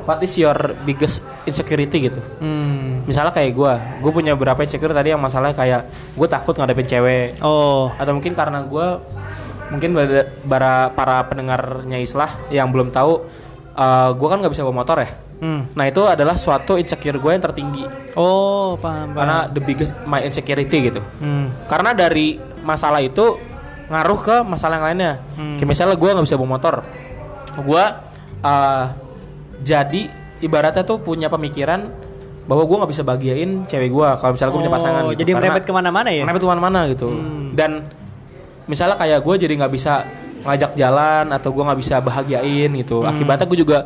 what 0.05 0.21
is 0.23 0.37
your 0.39 0.55
biggest 0.85 1.25
insecurity 1.49 2.13
gitu. 2.13 2.21
Hmm. 2.39 3.03
Misalnya 3.09 3.33
kayak 3.33 3.53
gue, 3.57 3.73
gue 4.03 4.13
punya 4.13 4.37
beberapa 4.37 4.63
insecure 4.63 4.93
tadi 4.93 5.15
yang 5.15 5.23
masalahnya 5.23 5.57
kayak 5.57 5.81
gue 6.15 6.29
takut 6.29 6.55
ngadepin 6.55 6.87
cewek, 6.87 7.41
oh 7.41 7.91
atau 7.97 8.13
mungkin 8.13 8.33
karena 8.37 8.63
gue 8.63 8.87
mungkin 9.67 9.99
para 10.47 10.95
para 10.95 11.27
pendengarnya 11.27 11.99
Islah 11.99 12.31
yang 12.55 12.71
belum 12.71 12.95
tahu 12.95 13.27
uh, 13.75 14.11
gue 14.15 14.29
kan 14.31 14.39
nggak 14.39 14.53
bisa 14.55 14.63
bawa 14.63 14.87
motor 14.87 15.03
ya 15.03 15.11
hmm. 15.39 15.61
nah 15.73 15.85
itu 15.85 16.03
adalah 16.03 16.35
suatu 16.35 16.75
insecure 16.75 17.17
gue 17.17 17.31
yang 17.31 17.43
tertinggi 17.43 17.85
oh 18.15 18.77
paham 18.77 19.11
paham 19.11 19.17
karena 19.17 19.39
the 19.49 19.61
biggest 19.61 19.93
my 20.05 20.21
insecurity 20.21 20.89
gitu 20.89 21.01
hmm. 21.19 21.67
karena 21.67 21.93
dari 21.93 22.37
masalah 22.61 22.99
itu 22.99 23.37
ngaruh 23.87 24.19
ke 24.19 24.37
masalah 24.43 24.77
yang 24.77 24.87
lainnya 24.87 25.13
Hmm. 25.37 25.57
kayak 25.57 25.69
misalnya 25.69 25.95
gue 25.95 26.11
nggak 26.11 26.25
bisa 26.25 26.37
bawa 26.37 26.51
motor 26.51 26.75
gue 27.57 27.85
uh, 28.43 28.85
jadi 29.59 30.03
ibaratnya 30.39 30.83
tuh 30.83 30.99
punya 30.99 31.27
pemikiran 31.27 31.89
bahwa 32.47 32.63
gue 32.63 32.77
nggak 32.79 32.91
bisa 32.91 33.03
bahagiain 33.03 33.65
cewek 33.67 33.91
gue 33.91 34.09
kalau 34.17 34.33
misalnya 34.33 34.53
gue 34.53 34.61
punya 34.61 34.73
pasangan 34.73 35.03
Oh, 35.03 35.11
gitu 35.11 35.21
jadi 35.23 35.33
merembet 35.35 35.65
ke 35.65 35.73
mana-mana 35.73 36.09
ya 36.11 36.23
Kenapa 36.23 36.39
tuh 36.39 36.49
mana 36.53 36.81
gitu 36.87 37.09
Hmm. 37.11 37.55
dan 37.55 37.71
misalnya 38.67 38.95
kayak 38.95 39.23
gue 39.23 39.35
jadi 39.39 39.55
nggak 39.57 39.73
bisa 39.73 40.03
ngajak 40.43 40.79
jalan 40.79 41.25
atau 41.31 41.51
gue 41.51 41.63
nggak 41.65 41.81
bisa 41.81 41.95
bahagiain 41.99 42.71
gitu 42.77 43.03
Hmm. 43.03 43.11
akibatnya 43.11 43.47
gue 43.47 43.59
juga 43.59 43.79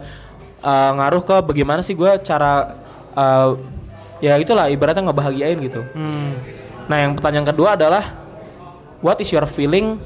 uh, 0.65 0.91
ngaruh 0.97 1.23
ke 1.25 1.37
bagaimana 1.45 1.81
sih 1.81 1.97
gue 1.97 2.11
cara 2.25 2.77
uh, 3.17 3.57
ya 4.21 4.37
itulah 4.37 4.69
ibaratnya 4.69 5.09
nggak 5.09 5.19
bahagiain 5.19 5.59
gitu 5.65 5.81
hmm. 5.83 6.31
nah 6.87 6.97
yang 7.01 7.17
pertanyaan 7.17 7.49
kedua 7.49 7.75
adalah 7.77 8.05
what 9.01 9.17
is 9.21 9.33
your 9.33 9.49
feeling 9.49 9.97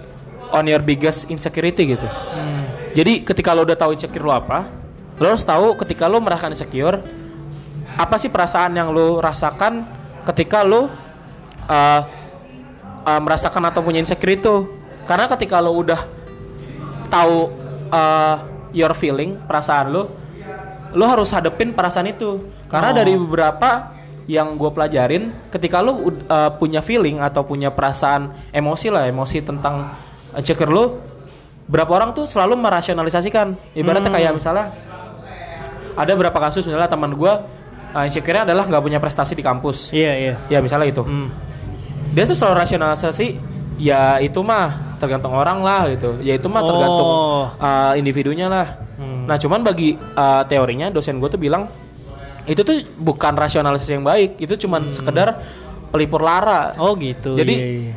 on 0.54 0.64
your 0.70 0.80
biggest 0.80 1.26
insecurity 1.30 1.99
gitu 1.99 2.06
Hmm. 2.34 2.90
jadi 2.94 3.23
ketika 3.23 3.54
lo 3.54 3.66
udah 3.66 3.78
tahu 3.78 3.94
insecure 3.94 4.26
lo 4.26 4.34
apa 4.34 4.66
lo 5.18 5.26
harus 5.30 5.46
tahu 5.46 5.78
ketika 5.78 6.11
lo 6.11 6.18
merasakan 6.18 6.54
insecure 6.54 6.99
apa 7.94 8.18
sih 8.18 8.30
perasaan 8.30 8.75
yang 8.75 8.90
lo 8.90 9.23
rasakan 9.23 9.87
ketika 10.26 10.66
lo 10.66 10.87
uh, 10.87 12.02
uh, 13.06 13.20
merasakan 13.23 13.70
atau 13.70 13.87
punya 13.87 14.02
insecure 14.02 14.34
itu 14.34 14.54
karena 15.06 15.30
ketika 15.30 15.62
lo 15.62 15.75
udah 15.78 16.00
tahu 17.06 17.54
uh, 17.94 18.37
your 18.75 18.90
feeling 18.99 19.38
perasaan 19.46 19.94
lo 19.94 20.24
lo 20.94 21.04
harus 21.04 21.30
hadepin 21.34 21.74
perasaan 21.74 22.08
itu 22.08 22.46
karena 22.70 22.90
Oh. 22.90 22.96
dari 22.96 23.12
beberapa 23.18 23.92
yang 24.24 24.56
gue 24.56 24.70
pelajarin 24.72 25.34
ketika 25.52 25.84
lo 25.84 26.00
uh, 26.00 26.08
punya 26.56 26.80
feeling 26.80 27.20
atau 27.20 27.44
punya 27.44 27.68
perasaan 27.68 28.32
emosi 28.48 28.88
lah 28.88 29.04
emosi 29.04 29.44
tentang 29.44 29.92
insecure 30.32 30.72
lo 30.72 31.02
berapa 31.68 31.90
orang 31.92 32.16
tuh 32.16 32.24
selalu 32.24 32.56
merasionalisasikan 32.56 33.76
ibaratnya 33.76 34.08
Hmm. 34.08 34.16
kayak 34.16 34.32
misalnya 34.32 34.72
ada 35.94 36.10
beberapa 36.16 36.38
kasus 36.40 36.64
misalnya 36.64 36.88
teman 36.88 37.12
gue 37.12 37.32
uh, 37.92 38.04
insecure 38.08 38.42
adalah 38.42 38.64
nggak 38.64 38.82
punya 38.82 38.98
prestasi 38.98 39.36
di 39.36 39.44
kampus 39.44 39.92
iya 39.92 40.12
iya 40.16 40.34
ya 40.48 40.58
misalnya 40.64 40.88
itu 40.88 41.04
hmm. 41.04 41.28
dia 42.16 42.24
tuh 42.24 42.36
selalu 42.36 42.64
rasionalisasi 42.64 43.53
ya 43.76 44.19
itu 44.19 44.38
mah 44.40 44.97
tergantung 44.97 45.33
orang 45.33 45.59
lah 45.61 45.90
gitu 45.90 46.19
ya 46.21 46.35
itu 46.35 46.47
mah 46.47 46.62
tergantung 46.62 47.09
Oh. 47.09 47.45
uh, 47.59 47.93
individunya 47.95 48.47
lah 48.47 48.66
Hmm. 48.95 49.26
nah 49.26 49.35
cuman 49.35 49.59
bagi 49.61 49.99
uh, 49.99 50.47
teorinya 50.47 50.87
dosen 50.87 51.19
gue 51.19 51.26
tuh 51.26 51.35
bilang 51.37 51.66
itu 52.47 52.62
tuh 52.62 52.78
bukan 52.95 53.35
rasionalisasi 53.35 53.99
yang 53.99 54.07
baik 54.07 54.38
itu 54.38 54.54
cuman 54.54 54.87
sekedar 54.87 55.35
pelipur 55.90 56.23
lara 56.23 56.71
oh 56.78 56.95
gitu 56.95 57.35
Jadi, 57.35 57.54
iya, 57.59 57.66
iya. 57.90 57.97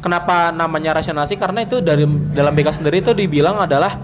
kenapa 0.00 0.48
namanya 0.48 0.96
rasionalisasi 0.96 1.36
karena 1.36 1.68
itu 1.68 1.84
dari 1.84 2.08
dalam 2.32 2.56
BK 2.56 2.68
sendiri 2.72 3.04
itu 3.04 3.12
dibilang 3.12 3.60
adalah 3.60 4.00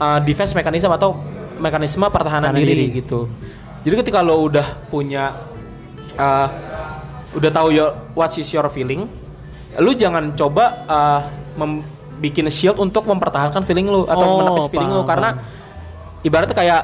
uh, 0.00 0.16
defense 0.24 0.56
mechanism 0.56 0.88
atau 0.88 1.12
mekanisme 1.60 2.08
pertahanan 2.08 2.56
Pertahanan 2.56 2.64
diri, 2.64 2.88
diri. 2.88 3.04
gitu. 3.04 3.28
Jadi 3.84 3.94
ketika 4.00 4.24
lo 4.24 4.40
udah 4.40 4.64
punya 4.88 5.36
uh, 6.16 6.48
udah 7.36 7.50
tahu 7.52 7.68
your 7.68 7.92
what 8.16 8.32
is 8.32 8.48
your 8.48 8.64
feeling, 8.70 9.12
lu 9.78 9.94
jangan 9.94 10.34
coba 10.34 10.64
uh, 10.86 11.20
bikin 12.18 12.50
shield 12.50 12.78
untuk 12.82 13.06
mempertahankan 13.06 13.62
feeling 13.62 13.86
lu 13.86 14.02
atau 14.04 14.26
Oh, 14.26 14.36
menepis 14.42 14.66
feeling 14.66 14.90
lu. 14.90 15.06
karena 15.06 15.38
ibaratnya 16.22 16.54
kayak 16.54 16.82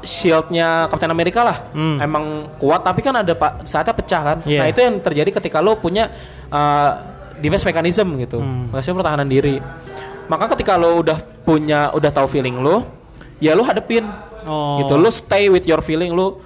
shieldnya 0.00 0.88
Captain 0.88 1.12
America 1.12 1.40
lah. 1.44 1.58
Hmm. 1.72 1.96
emang 2.00 2.24
kuat 2.56 2.80
tapi 2.80 3.00
kan 3.04 3.16
ada 3.16 3.32
pak 3.32 3.64
saatnya 3.64 3.92
pecah 3.96 4.22
kan. 4.22 4.38
Iya. 4.44 4.58
nah 4.60 4.66
itu 4.68 4.80
yang 4.80 4.96
terjadi 5.00 5.30
ketika 5.40 5.60
lo 5.60 5.76
punya 5.76 6.08
uh, 6.48 6.90
defense 7.40 7.64
mechanism 7.64 8.16
gitu. 8.20 8.40
Hmm. 8.40 8.68
maksudnya 8.72 9.00
pertahanan 9.00 9.28
diri. 9.28 9.60
Maka 10.28 10.52
ketika 10.56 10.76
lo 10.76 11.00
udah 11.00 11.18
punya 11.42 11.90
udah 11.92 12.10
tahu 12.12 12.28
feeling 12.28 12.60
lo 12.60 12.84
ya 13.40 13.56
lo 13.56 13.64
hadepin. 13.64 14.04
Oh. 14.44 14.80
Gitu. 14.80 14.92
Lo 14.96 15.08
stay 15.08 15.48
with 15.48 15.64
your 15.64 15.80
feeling 15.80 16.12
lo 16.12 16.40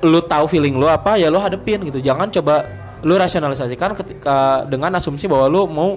lo 0.00 0.24
tahu 0.24 0.48
feeling 0.48 0.80
lo 0.80 0.88
apa 0.88 1.20
ya 1.20 1.28
lo 1.28 1.36
hadepin 1.36 1.84
gitu. 1.84 2.00
Jangan 2.00 2.32
coba 2.32 2.64
lo 3.00 3.14
rasionalisasikan 3.16 3.92
ketika 3.94 4.36
dengan 4.64 4.92
asumsi 4.94 5.24
bahwa 5.24 5.46
lo 5.46 5.64
mau 5.64 5.90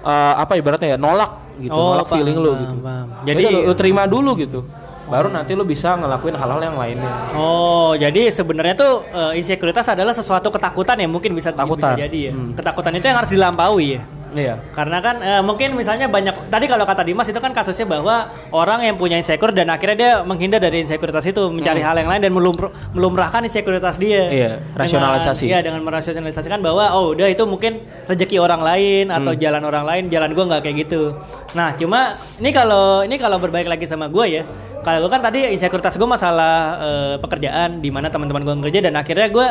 uh, 0.00 0.34
apa 0.36 0.54
ibaratnya 0.54 0.94
ya 0.94 0.98
nolak 0.98 1.58
gitu 1.58 1.72
Oh, 1.72 1.94
nolak 1.94 2.06
paham, 2.06 2.16
feeling 2.20 2.36
lo 2.36 2.50
paham, 2.50 2.62
gitu 2.62 2.76
paham. 2.80 3.06
jadi 3.24 3.40
Jadi- 3.42 3.54
lo, 3.54 3.58
lo 3.64 3.74
terima 3.74 4.02
dulu 4.04 4.30
gitu 4.36 4.60
baru 5.06 5.30
nanti 5.30 5.54
lo 5.54 5.62
bisa 5.62 5.94
ngelakuin 5.94 6.34
hal-hal 6.34 6.58
yang 6.60 6.74
lainnya 6.74 7.12
Oh, 7.32 7.94
jadi 7.94 8.26
sebenarnya 8.28 8.74
tuh 8.74 9.06
eh, 9.06 9.38
insekuritas 9.38 9.86
adalah 9.86 10.10
sesuatu 10.10 10.50
ketakutan 10.50 10.98
ya 10.98 11.06
mungkin 11.06 11.30
bisa 11.30 11.54
bisa 11.54 11.94
jadi 11.94 12.18
ya. 12.18 12.32
Hmm. 12.34 12.58
Ketakutan 12.58 12.90
itu 12.92 13.06
yang 13.06 13.14
harus 13.16 13.30
dilampaui 13.30 13.86
ya. 13.94 14.02
Iya. 14.36 14.60
Karena 14.70 15.00
kan 15.00 15.16
eh, 15.18 15.40
mungkin 15.40 15.72
misalnya 15.72 16.06
banyak 16.06 16.52
tadi 16.52 16.68
kalau 16.68 16.84
kata 16.84 17.02
Dimas 17.02 17.24
itu 17.26 17.40
kan 17.40 17.50
kasusnya 17.50 17.88
bahwa 17.88 18.28
orang 18.52 18.84
yang 18.84 18.94
punya 18.94 19.16
insecure 19.16 19.50
dan 19.50 19.72
akhirnya 19.72 19.96
dia 19.96 20.12
menghindar 20.22 20.60
dari 20.60 20.84
insekuritas 20.84 21.24
itu 21.24 21.40
mencari 21.48 21.80
hal 21.80 21.96
yang 21.96 22.06
lain 22.06 22.20
dan 22.20 22.32
melumr- 22.32 22.70
melumrahkan 22.92 23.42
insekuritas 23.42 23.96
dia. 23.96 24.28
Hmm. 24.28 24.36
Iya, 24.36 24.50
Dengan- 24.60 24.76
rasionalisasi. 24.76 25.44
Iya 25.48 25.58
dengan 25.64 25.80
merasionalisasikan 25.82 26.60
bahwa 26.60 26.84
oh 26.92 27.16
udah 27.16 27.26
itu 27.26 27.42
mungkin 27.42 27.80
rezeki 28.04 28.36
orang 28.36 28.60
lain 28.60 29.08
atau 29.08 29.32
Hmm. 29.32 29.40
jalan 29.40 29.62
orang 29.64 29.84
lain, 29.88 30.02
jalan 30.06 30.30
gua 30.30 30.44
nggak 30.46 30.62
kayak 30.62 30.76
gitu. 30.84 31.16
Nah 31.56 31.72
cuma 31.72 32.14
ini 32.36 32.52
kalau 32.52 33.00
ini 33.02 33.16
kalau 33.16 33.40
berbalik 33.40 33.66
lagi 33.66 33.88
sama 33.88 34.06
gue 34.06 34.26
ya. 34.28 34.44
Kalau 34.84 35.02
gue 35.02 35.10
kan 35.10 35.18
tadi 35.18 35.50
insekuritas 35.50 35.98
gue 35.98 36.06
masalah 36.06 36.54
eh, 36.78 37.14
pekerjaan 37.18 37.82
di 37.82 37.90
mana 37.90 38.06
teman-teman 38.06 38.44
gue 38.44 38.70
kerja 38.70 38.86
dan 38.86 38.94
akhirnya 38.94 39.26
gue 39.26 39.46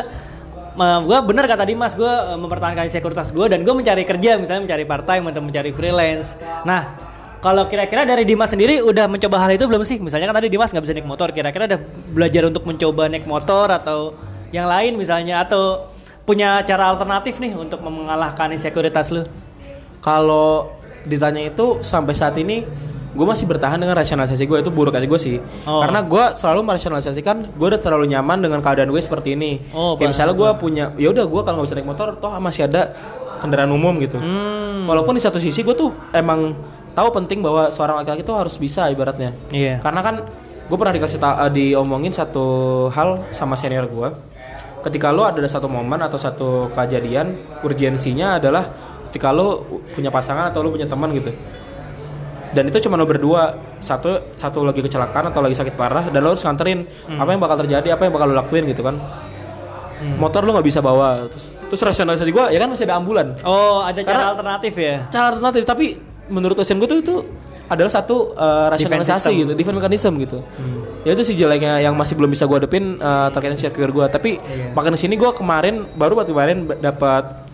gue 0.76 1.18
bener 1.24 1.44
kata 1.48 1.64
Dimas 1.64 1.96
gue 1.96 2.06
eh, 2.08 2.36
mempertahankan 2.36 2.86
sekuritas 2.92 3.32
gue 3.32 3.46
dan 3.48 3.64
gue 3.64 3.74
mencari 3.74 4.04
kerja 4.04 4.36
misalnya 4.36 4.68
mencari 4.68 4.84
part 4.84 5.04
time 5.08 5.24
atau 5.32 5.40
mencari 5.40 5.70
freelance. 5.72 6.36
Nah 6.68 6.96
kalau 7.40 7.64
kira-kira 7.70 8.04
dari 8.04 8.28
Dimas 8.28 8.52
sendiri 8.52 8.84
udah 8.84 9.08
mencoba 9.08 9.40
hal 9.40 9.56
itu 9.56 9.64
belum 9.64 9.82
sih? 9.88 9.96
Misalnya 10.00 10.28
kan 10.28 10.36
tadi 10.42 10.52
Dimas 10.52 10.72
nggak 10.72 10.84
bisa 10.84 10.94
naik 10.96 11.08
motor 11.08 11.28
kira-kira 11.32 11.64
udah 11.64 11.80
belajar 12.12 12.42
untuk 12.48 12.62
mencoba 12.68 13.08
naik 13.08 13.24
motor 13.24 13.72
atau 13.72 14.16
yang 14.52 14.68
lain 14.68 15.00
misalnya 15.00 15.42
atau 15.42 15.88
punya 16.26 16.60
cara 16.66 16.90
alternatif 16.90 17.38
nih 17.38 17.54
untuk 17.54 17.80
mengalahkan 17.80 18.52
insekuritas 18.52 19.14
lu? 19.14 19.24
Kalau 20.02 20.76
ditanya 21.06 21.46
itu 21.46 21.80
sampai 21.86 22.14
saat 22.18 22.34
ini 22.36 22.66
gue 23.16 23.26
masih 23.26 23.48
bertahan 23.48 23.80
dengan 23.80 23.96
rasionalisasi 23.96 24.44
gue 24.44 24.58
itu 24.60 24.68
buruk 24.68 24.92
aja 24.92 25.08
gue 25.08 25.20
sih. 25.20 25.40
Oh. 25.64 25.80
karena 25.80 26.04
gue 26.04 26.24
selalu 26.36 26.60
merasionalisasikan 26.68 27.56
gue 27.56 27.66
udah 27.66 27.80
terlalu 27.80 28.12
nyaman 28.12 28.44
dengan 28.44 28.60
keadaan 28.60 28.92
gue 28.92 29.00
seperti 29.00 29.32
ini. 29.34 29.64
Oh, 29.72 29.96
kayak 29.96 30.12
misalnya 30.12 30.34
gue 30.36 30.50
punya 30.60 30.84
ya 31.00 31.08
udah 31.10 31.24
gue 31.24 31.40
kalau 31.40 31.56
nggak 31.58 31.68
bisa 31.72 31.76
naik 31.80 31.88
motor 31.88 32.08
toh 32.20 32.30
masih 32.36 32.68
ada 32.68 32.92
kendaraan 33.40 33.72
umum 33.72 33.96
gitu. 33.98 34.20
Hmm. 34.20 34.84
Walaupun 34.84 35.16
di 35.16 35.22
satu 35.24 35.40
sisi 35.40 35.64
gue 35.64 35.72
tuh 35.72 35.90
emang 36.12 36.52
tahu 36.92 37.08
penting 37.12 37.40
bahwa 37.40 37.72
seorang 37.72 38.04
laki-laki 38.04 38.22
itu 38.22 38.34
harus 38.36 38.54
bisa 38.60 38.92
ibaratnya. 38.92 39.32
Iya. 39.48 39.80
Karena 39.80 40.00
kan 40.04 40.14
gue 40.66 40.76
pernah 40.76 40.94
dikasih 40.94 41.18
ta- 41.18 41.38
eh, 41.46 41.52
diomongin 41.52 42.12
satu 42.12 42.46
hal 42.92 43.24
sama 43.32 43.54
senior 43.54 43.86
gue 43.86 44.08
ketika 44.82 45.10
lo 45.10 45.26
ada 45.26 45.42
satu 45.46 45.66
momen 45.66 45.98
atau 45.98 46.14
satu 46.14 46.70
kejadian 46.70 47.34
urgensinya 47.66 48.38
adalah 48.38 48.70
ketika 49.10 49.34
lo 49.34 49.66
punya 49.90 50.14
pasangan 50.14 50.54
atau 50.54 50.62
lo 50.62 50.70
punya 50.70 50.86
teman 50.86 51.10
gitu 51.10 51.34
dan 52.52 52.64
itu 52.66 52.78
cuma 52.86 52.94
lo 52.94 53.06
berdua. 53.08 53.56
Satu 53.80 54.34
satu 54.34 54.66
lagi 54.66 54.82
kecelakaan 54.82 55.30
atau 55.30 55.40
lagi 55.40 55.54
sakit 55.54 55.74
parah 55.74 56.10
dan 56.10 56.20
lo 56.22 56.34
harus 56.34 56.42
nganterin. 56.42 56.84
Apa 57.16 57.30
yang 57.32 57.40
bakal 57.40 57.56
terjadi 57.64 57.94
apa 57.94 58.06
yang 58.06 58.12
bakal 58.14 58.30
lo 58.30 58.34
lakuin 58.36 58.66
gitu 58.66 58.82
kan. 58.82 58.98
Motor 60.20 60.44
lo 60.44 60.52
nggak 60.58 60.66
bisa 60.66 60.80
bawa. 60.84 61.26
Terus 61.30 61.44
terus 61.66 61.82
rasionalisasi 61.82 62.30
gue 62.30 62.44
ya 62.54 62.58
kan 62.62 62.68
masih 62.70 62.86
ada 62.86 62.94
ambulan. 63.00 63.34
Oh 63.42 63.82
ada 63.82 63.98
cara 63.98 64.06
Karena- 64.06 64.28
alternatif 64.38 64.72
ya? 64.78 64.94
cara 65.10 65.34
alternatif 65.34 65.62
tapi 65.66 65.86
menurut 66.30 66.54
dosen 66.54 66.78
gue 66.78 66.86
tuh 66.86 66.98
itu 67.02 67.16
adalah 67.66 67.90
satu 67.90 68.30
uh, 68.38 68.70
rasionalisasi 68.70 69.30
gitu 69.42 69.52
defense 69.58 69.74
mechanism 69.82 70.14
gitu. 70.22 70.38
Ya 71.02 71.14
itu 71.14 71.22
sih 71.26 71.34
jeleknya 71.34 71.82
yang 71.82 71.98
masih 71.98 72.14
belum 72.14 72.30
bisa 72.30 72.46
gue 72.46 72.54
hadepin 72.54 73.02
uh, 73.02 73.30
terkait 73.34 73.50
insecure 73.58 73.90
gue 73.90 74.06
tapi 74.06 74.38
makin 74.74 74.94
sini 74.94 75.18
gue 75.18 75.30
kemarin 75.34 75.82
baru 75.98 76.22
buat 76.22 76.30
kemarin 76.30 76.70
dapat 76.78 77.46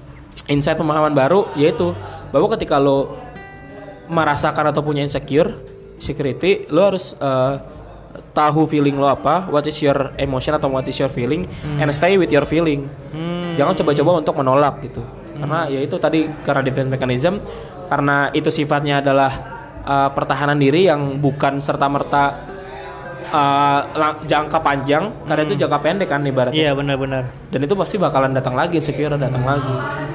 insight 0.52 0.76
pemahaman 0.76 1.16
baru 1.16 1.48
yaitu 1.56 1.96
bahwa 2.28 2.48
ketika 2.52 2.76
lo 2.76 3.16
merasakan 4.12 4.68
atau 4.68 4.84
punya 4.84 5.00
insecure 5.00 5.56
security 5.96 6.68
lo 6.68 6.92
harus 6.92 7.16
uh, 7.16 7.56
tahu 8.36 8.68
feeling 8.68 9.00
lo 9.00 9.08
apa 9.08 9.48
what 9.48 9.64
is 9.64 9.80
your 9.80 10.12
emotion 10.20 10.52
atau 10.52 10.68
what 10.68 10.84
is 10.84 10.96
your 11.00 11.08
feeling 11.08 11.48
and 11.80 11.88
stay 11.96 12.20
with 12.20 12.28
your 12.28 12.44
feeling. 12.44 12.84
Jangan 13.56 13.72
coba-coba 13.80 14.10
untuk 14.20 14.34
menolak 14.36 14.84
gitu. 14.84 15.00
Karena 15.32 15.64
ya 15.68 15.80
itu 15.80 15.96
tadi 15.96 16.28
karena 16.44 16.60
defense 16.60 16.88
mechanism 16.92 17.40
karena 17.88 18.28
itu 18.32 18.48
sifatnya 18.52 19.00
adalah 19.00 19.32
uh, 19.84 20.08
pertahanan 20.12 20.56
diri 20.56 20.88
yang 20.88 21.20
bukan 21.20 21.60
serta 21.60 21.88
merta 21.88 22.51
jangka 24.28 24.58
panjang 24.60 25.08
karena 25.24 25.42
itu 25.48 25.54
jangka 25.56 25.78
pendek 25.80 26.08
kan 26.12 26.20
ibaratnya 26.20 26.56
iya 26.56 26.70
benar-benar 26.76 27.28
dan 27.48 27.60
itu 27.64 27.74
pasti 27.74 27.96
bakalan 27.96 28.36
datang 28.36 28.52
lagi 28.52 28.76
insecure 28.76 29.16
datang 29.16 29.42
lagi 29.42 29.72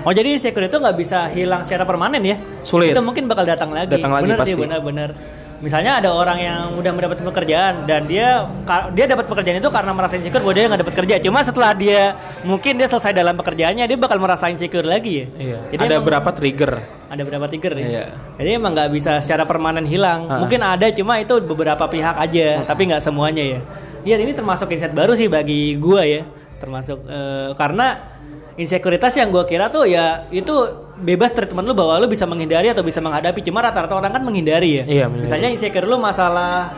Oh 0.07 0.15
jadi 0.15 0.39
insecure 0.39 0.71
itu 0.71 0.79
nggak 0.79 0.95
bisa 0.95 1.27
hilang 1.35 1.67
secara 1.67 1.83
permanen 1.83 2.23
ya? 2.23 2.39
Sulit. 2.63 2.95
Itu 2.95 3.03
mungkin 3.03 3.27
bakal 3.27 3.43
datang 3.43 3.75
lagi. 3.75 3.91
Datang 3.91 4.15
lagi 4.15 4.23
bener 4.23 4.39
pasti. 4.39 4.55
benar-benar. 4.55 5.09
Misalnya 5.57 5.97
ada 5.97 6.13
orang 6.13 6.37
yang 6.37 6.61
udah 6.77 6.91
mendapat 6.93 7.17
pekerjaan 7.17 7.89
dan 7.89 8.05
dia 8.05 8.45
dia 8.93 9.05
dapat 9.09 9.25
pekerjaan 9.25 9.57
itu 9.57 9.69
karena 9.73 9.89
merasa 9.89 10.13
insecure 10.13 10.45
bahwa 10.45 10.53
dia 10.53 10.65
nggak 10.69 10.81
dapat 10.85 10.95
kerja. 11.01 11.15
Cuma 11.17 11.41
setelah 11.41 11.73
dia 11.73 12.13
mungkin 12.45 12.77
dia 12.77 12.85
selesai 12.85 13.09
dalam 13.09 13.33
pekerjaannya 13.33 13.89
dia 13.89 13.97
bakal 13.97 14.21
merasa 14.21 14.53
insecure 14.53 14.85
lagi 14.85 15.25
ya. 15.25 15.25
iya 15.41 15.57
Jadi 15.73 15.81
ada 15.81 15.95
emang- 15.97 16.05
berapa 16.05 16.29
trigger 16.29 16.71
Ada 17.07 17.21
berapa 17.23 17.45
trigger 17.47 17.73
ya? 17.73 17.87
Iya. 17.87 18.05
Jadi 18.37 18.49
emang 18.53 18.71
nggak 18.77 18.89
bisa 18.93 19.17
secara 19.17 19.49
permanen 19.49 19.87
hilang. 19.87 20.29
Ah. 20.29 20.43
Mungkin 20.43 20.61
ada 20.61 20.85
cuma 20.93 21.17
itu 21.17 21.39
beberapa 21.41 21.87
pihak 21.87 22.15
aja, 22.19 22.61
tapi 22.67 22.93
nggak 22.93 23.01
semuanya 23.01 23.41
ya. 23.41 23.59
Iya 24.05 24.21
ini 24.21 24.37
termasuk 24.37 24.69
insight 24.69 24.93
baru 24.93 25.17
sih 25.17 25.25
bagi 25.25 25.73
gua 25.79 26.05
ya. 26.05 26.21
Termasuk 26.61 27.01
eh, 27.07 27.49
karena 27.57 28.16
insekuritas 28.57 29.13
yang 29.15 29.29
gua 29.29 29.45
kira 29.45 29.69
tuh 29.69 29.85
ya 29.85 30.25
itu 30.33 30.51
bebas 30.97 31.29
treatment 31.29 31.63
lu 31.63 31.77
bahwa 31.77 32.01
lu 32.01 32.09
bisa 32.09 32.25
menghindari 32.25 32.73
atau 32.73 32.81
bisa 32.81 32.97
menghadapi. 32.99 33.39
Cuma 33.45 33.61
rata-rata 33.61 33.93
orang 33.93 34.11
kan 34.11 34.23
menghindari 34.25 34.81
ya. 34.81 34.83
Iya. 34.83 35.05
Misalnya 35.07 35.53
insecure 35.53 35.85
lu 35.85 36.01
masalah 36.01 36.73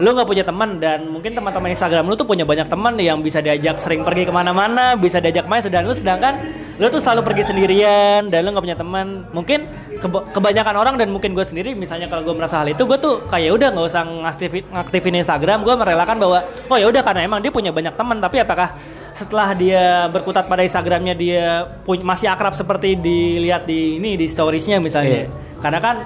lu 0.00 0.16
nggak 0.16 0.28
punya 0.32 0.40
teman 0.40 0.80
dan 0.80 1.04
mungkin 1.12 1.36
teman-teman 1.36 1.76
Instagram 1.76 2.08
lu 2.08 2.16
tuh 2.16 2.24
punya 2.24 2.48
banyak 2.48 2.72
teman 2.72 2.96
yang 2.96 3.20
bisa 3.20 3.44
diajak 3.44 3.76
sering 3.76 4.00
pergi 4.00 4.24
ke 4.24 4.32
mana-mana, 4.32 4.96
bisa 4.96 5.20
diajak 5.20 5.44
main, 5.44 5.60
sedangkan 5.60 5.92
lu 5.92 5.94
sedangkan 5.94 6.34
lu 6.80 6.88
tuh 6.88 7.04
selalu 7.04 7.20
pergi 7.20 7.52
sendirian 7.52 8.32
dan 8.32 8.48
lu 8.48 8.56
nggak 8.56 8.64
punya 8.64 8.78
teman. 8.80 9.28
Mungkin 9.28 9.68
keba- 10.00 10.24
kebanyakan 10.32 10.74
orang 10.80 10.94
dan 10.96 11.12
mungkin 11.12 11.36
gue 11.36 11.44
sendiri, 11.44 11.76
misalnya 11.76 12.08
kalau 12.08 12.24
gue 12.24 12.32
merasa 12.32 12.64
hal 12.64 12.72
itu, 12.72 12.80
gue 12.88 12.96
tuh 12.96 13.28
kayak 13.28 13.52
udah 13.52 13.68
nggak 13.76 13.86
usah 13.92 14.02
ngaktifin, 14.24 14.64
ngaktifin 14.72 15.14
Instagram, 15.20 15.68
gue 15.68 15.74
merelakan 15.76 16.16
bahwa 16.16 16.38
oh 16.48 16.78
ya 16.80 16.88
udah 16.88 17.02
karena 17.04 17.20
emang 17.28 17.44
dia 17.44 17.52
punya 17.52 17.68
banyak 17.68 17.92
teman, 17.92 18.24
tapi 18.24 18.40
apakah 18.40 18.80
setelah 19.12 19.54
dia 19.56 20.06
berkutat 20.08 20.46
pada 20.46 20.62
Instagramnya 20.64 21.14
dia 21.14 21.66
punya, 21.86 22.02
masih 22.02 22.28
akrab 22.28 22.54
seperti 22.54 22.96
dilihat 22.96 23.66
di 23.66 24.02
ini 24.02 24.16
di 24.16 24.26
storiesnya 24.26 24.78
misalnya, 24.78 25.30
karena 25.60 25.78
kan 25.82 25.96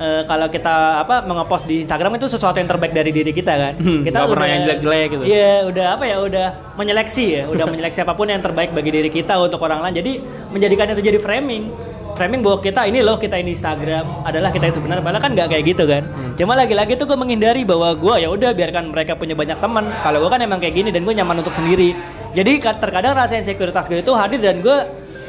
eh, 0.00 0.22
kalau 0.26 0.48
kita 0.48 1.04
apa 1.04 1.22
mengepost 1.22 1.64
di 1.68 1.84
Instagram 1.84 2.18
itu 2.18 2.26
sesuatu 2.26 2.58
yang 2.58 2.70
terbaik 2.70 2.92
dari 2.96 3.10
diri 3.14 3.30
kita 3.30 3.52
kan. 3.54 3.72
Hmm, 3.78 4.00
kita 4.02 4.16
nggak 4.18 4.30
pernah 4.32 4.48
yang 4.48 4.62
jelek-jelek 4.66 5.06
gitu. 5.12 5.22
Iya, 5.28 5.52
udah 5.68 5.86
apa 5.94 6.04
ya, 6.08 6.16
udah 6.22 6.46
menyeleksi 6.74 7.24
ya, 7.28 7.42
udah 7.46 7.64
menyeleksi 7.68 8.00
apa 8.02 8.12
pun 8.16 8.26
yang 8.26 8.42
terbaik 8.42 8.74
bagi 8.74 8.90
diri 8.90 9.10
kita 9.12 9.38
untuk 9.38 9.60
orang 9.62 9.84
lain. 9.84 9.94
Jadi 10.00 10.12
menjadikan 10.50 10.90
itu 10.92 11.02
jadi 11.04 11.18
framing. 11.22 11.92
Framing 12.12 12.44
bahwa 12.44 12.60
kita 12.60 12.84
ini 12.84 13.00
loh 13.00 13.16
kita 13.16 13.40
ini 13.40 13.56
Instagram 13.56 14.28
adalah 14.28 14.52
kita 14.52 14.68
yang 14.68 14.76
sebenarnya 14.76 15.00
padahal 15.00 15.24
kan 15.24 15.32
nggak 15.32 15.48
kayak 15.48 15.64
gitu 15.64 15.88
kan. 15.88 16.04
Hmm. 16.04 16.36
Cuma 16.36 16.52
lagi-lagi 16.52 16.92
tuh 17.00 17.08
gue 17.08 17.16
menghindari 17.16 17.64
bahwa 17.64 17.96
gue 17.96 18.14
ya 18.20 18.28
udah 18.28 18.52
biarkan 18.52 18.92
mereka 18.92 19.16
punya 19.16 19.32
banyak 19.32 19.56
teman. 19.56 19.88
Kalau 20.04 20.20
gue 20.20 20.28
kan 20.28 20.40
emang 20.44 20.60
kayak 20.60 20.76
gini 20.76 20.92
dan 20.92 21.08
gue 21.08 21.14
nyaman 21.16 21.40
untuk 21.40 21.56
sendiri. 21.56 21.96
Jadi 22.32 22.52
ka- 22.60 22.80
terkadang 22.80 23.12
rasa 23.12 23.36
insekuritas 23.36 23.88
gue 23.88 24.00
itu 24.00 24.12
hadir 24.16 24.40
dan 24.40 24.64
gue 24.64 24.76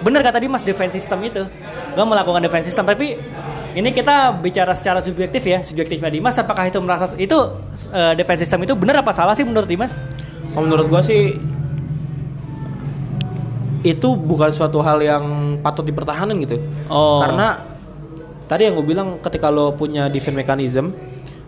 bener 0.03 0.23
kata 0.23 0.39
Dimas 0.39 0.63
defense 0.63 0.95
system 0.95 1.19
itu. 1.23 1.43
Gue 1.93 2.05
melakukan 2.07 2.39
defense 2.39 2.71
system 2.71 2.87
tapi 2.87 3.19
ini 3.73 3.89
kita 3.89 4.37
bicara 4.37 4.71
secara 4.77 5.01
subjektif 5.01 5.41
ya, 5.43 5.59
subjektifnya 5.59 6.11
Dimas 6.13 6.37
apakah 6.39 6.69
itu 6.69 6.79
merasa 6.79 7.11
itu 7.19 7.35
eh, 7.91 8.13
defense 8.15 8.47
system 8.47 8.63
itu 8.63 8.73
benar 8.77 9.03
apa 9.03 9.11
salah 9.11 9.35
sih 9.35 9.43
menurut 9.43 9.67
Dimas? 9.67 9.99
Kalau 10.53 10.63
menurut 10.69 10.87
gua 10.87 11.01
sih 11.03 11.35
itu 13.83 14.09
bukan 14.15 14.47
suatu 14.47 14.79
hal 14.79 15.03
yang 15.03 15.23
patut 15.59 15.83
dipertahankan 15.83 16.39
gitu. 16.39 16.55
Oh. 16.87 17.19
Karena 17.19 17.59
tadi 18.47 18.71
yang 18.71 18.79
gue 18.79 18.87
bilang 18.87 19.19
ketika 19.19 19.51
lo 19.51 19.75
punya 19.75 20.07
defense 20.07 20.39
mechanism, 20.39 20.95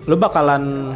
lo 0.04 0.16
bakalan 0.20 0.94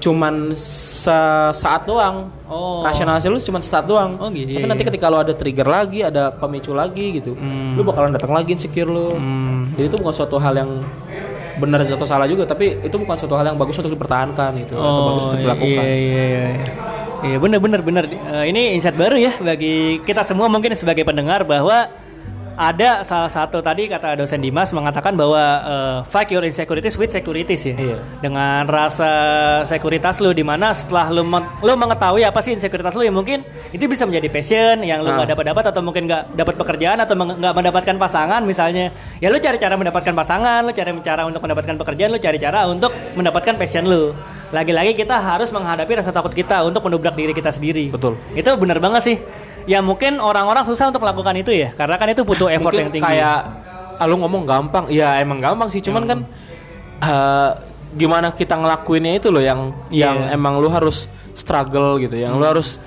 cuman 0.00 0.56
sesaat 0.56 1.84
doang. 1.84 2.32
Oh. 2.48 2.80
Rasionalisasi 2.82 3.28
lu 3.28 3.38
cuma 3.38 3.60
sesaat 3.60 3.84
doang. 3.84 4.16
Oh, 4.16 4.32
gitu. 4.32 4.56
Tapi 4.56 4.66
nanti 4.66 4.84
ketika 4.88 5.12
lo 5.12 5.20
ada 5.20 5.36
trigger 5.36 5.68
lagi, 5.68 6.00
ada 6.00 6.32
pemicu 6.32 6.72
lagi 6.72 7.20
gitu, 7.20 7.36
lo 7.76 7.80
bakalan 7.84 8.16
datang 8.16 8.32
lagi 8.32 8.56
insecure 8.56 8.88
lo. 8.88 9.14
Hmm. 9.14 9.70
Jadi 9.76 9.86
itu 9.92 9.96
bukan 10.00 10.14
suatu 10.16 10.40
hal 10.40 10.56
yang 10.56 10.82
benar 11.60 11.84
atau 11.84 12.08
salah 12.08 12.24
juga, 12.24 12.48
tapi 12.48 12.80
itu 12.80 12.96
bukan 12.96 13.14
suatu 13.20 13.36
hal 13.36 13.52
yang 13.52 13.58
bagus 13.60 13.76
untuk 13.76 13.92
dipertahankan 13.92 14.50
gitu 14.64 14.80
atau 14.80 15.02
bagus 15.12 15.24
untuk 15.28 15.40
dilakukan. 15.44 15.84
Iya 15.84 15.94
iya 15.94 16.24
iya. 16.24 16.44
Iya 17.20 17.36
benar 17.36 17.60
benar 17.60 17.80
benar. 17.84 18.04
Eh, 18.08 18.44
ini 18.48 18.72
insight 18.72 18.96
baru 18.96 19.20
ya 19.20 19.36
bagi 19.44 20.00
kita 20.08 20.24
semua 20.24 20.48
mungkin 20.48 20.72
sebagai 20.72 21.04
pendengar 21.04 21.44
bahwa 21.44 21.92
ada 22.60 23.00
salah 23.02 23.32
satu 23.32 23.64
tadi 23.64 23.88
kata 23.88 24.20
dosen 24.20 24.36
Dimas 24.36 24.68
mengatakan 24.68 25.16
bahwa 25.16 25.40
eh, 25.64 25.96
fight 26.12 26.28
your 26.28 26.44
insecurities 26.44 27.00
with 27.00 27.08
securities 27.08 27.64
ya. 27.64 27.72
Iya. 27.72 27.96
Dengan 28.20 28.68
rasa 28.68 29.12
sekuritas 29.64 30.20
lu 30.20 30.36
di 30.36 30.44
mana 30.44 30.76
setelah 30.76 31.08
lu 31.08 31.24
men- 31.24 31.48
lu 31.64 31.72
mengetahui 31.72 32.20
apa 32.20 32.44
sih 32.44 32.52
insekuritas 32.52 32.92
lu 32.92 33.00
yang 33.00 33.16
mungkin 33.16 33.40
itu 33.72 33.88
bisa 33.88 34.04
menjadi 34.04 34.28
passion 34.28 34.84
yang 34.84 35.00
lu 35.00 35.08
Ah. 35.08 35.24
nggak 35.24 35.32
dapat 35.32 35.44
dapat 35.48 35.64
atau 35.72 35.80
mungkin 35.80 36.04
nggak 36.04 36.36
dapat 36.36 36.54
pekerjaan 36.60 36.98
atau 37.00 37.16
meng- 37.16 37.40
nggak 37.40 37.54
mendapatkan 37.56 37.96
pasangan 37.96 38.44
misalnya. 38.44 38.92
Ya 39.24 39.32
lu 39.32 39.40
cari 39.40 39.56
cara 39.56 39.80
mendapatkan 39.80 40.12
pasangan, 40.12 40.60
lu 40.60 40.76
cari 40.76 40.92
cara 41.00 41.24
untuk 41.24 41.40
mendapatkan 41.40 41.74
pekerjaan, 41.80 42.12
lu 42.12 42.20
cari 42.20 42.36
cara 42.36 42.68
untuk 42.68 42.92
mendapatkan 43.16 43.56
passion 43.56 43.88
lu. 43.88 44.12
Lagi-lagi 44.52 44.92
kita 44.92 45.16
harus 45.16 45.48
menghadapi 45.48 45.96
rasa 45.96 46.12
takut 46.12 46.34
kita 46.34 46.60
untuk 46.60 46.84
mendobrak 46.84 47.16
diri 47.16 47.32
kita 47.32 47.48
sendiri. 47.48 47.88
Betul. 47.88 48.20
Itu 48.36 48.52
benar 48.60 48.82
banget 48.82 49.00
sih. 49.00 49.16
Ya 49.70 49.78
mungkin 49.78 50.18
orang-orang 50.18 50.66
susah 50.66 50.90
untuk 50.90 50.98
melakukan 50.98 51.30
itu 51.36 51.54
ya, 51.54 51.70
karena 51.70 51.94
kan 51.94 52.10
itu 52.10 52.26
butuh 52.26 52.50
effort 52.50 52.74
Mungkin 52.74 52.82
yang 52.82 52.90
tinggi. 52.90 53.06
kayak 53.06 53.38
ah, 53.96 54.06
lu 54.10 54.18
ngomong 54.18 54.42
gampang 54.42 54.90
ya 54.90 55.22
emang 55.22 55.38
gampang 55.38 55.70
sih 55.70 55.78
cuman 55.78 56.02
kan 56.02 56.18
eh, 56.98 57.50
gimana 57.92 58.30
kita 58.30 58.54
ngelakuinnya 58.54 59.14
itu 59.14 59.30
loh 59.30 59.38
yang 59.38 59.70
Iya. 59.88 60.10
yang 60.10 60.16
emang 60.32 60.58
lu 60.58 60.66
harus 60.66 61.06
struggle 61.32 61.98
gitu 61.98 62.14
yang 62.14 62.34
lu 62.34 62.42
harus 62.42 62.82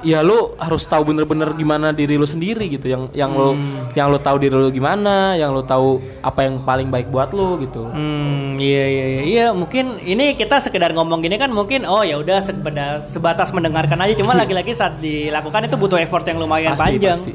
ya 0.00 0.20
lu 0.20 0.34
harus 0.54 0.82
tahu 0.82 1.06
bener-bener 1.06 1.52
gimana 1.52 1.90
diri 1.90 2.14
lu 2.14 2.24
sendiri 2.24 2.68
gitu 2.68 2.86
yang 2.86 3.02
yang 3.12 3.30
lu 3.30 3.58
yang 3.92 4.06
lu 4.06 4.16
tahu 4.16 4.36
diri 4.36 4.52
lu 4.52 4.68
gimana 4.68 5.34
yang 5.34 5.50
lu 5.50 5.60
tahu 5.60 5.88
apa 6.20 6.42
yang 6.42 6.60
paling 6.60 6.86
baik 6.86 7.06
buat 7.06 7.30
lu 7.30 7.58
gitu 7.60 7.86
Hmm, 7.88 8.54
iya 8.56 8.84
iya 8.86 9.04
iya. 9.06 9.22
Iya, 9.24 9.46
mungkin 9.50 9.98
ini 10.00 10.32
kita 10.32 10.58
sekedar 10.58 10.90
ngomong 10.90 11.18
gini 11.18 11.34
kan 11.34 11.48
mungkin 11.48 11.82
oh 11.82 12.00
ya 12.00 12.16
udah 12.16 12.42
sebatas 13.02 13.50
mendengarkan 13.50 13.98
aja 13.98 14.14
cuma 14.14 14.34
lagi-lagi 14.40 14.70
saat 14.70 14.98
dilakukan 14.98 15.64
itu 15.64 15.74
butuh 15.74 15.98
effort 15.98 16.24
yang 16.24 16.38
lumayan 16.38 16.72
Pasti, 16.72 16.84
panjang. 16.96 17.16
pasti. 17.16 17.32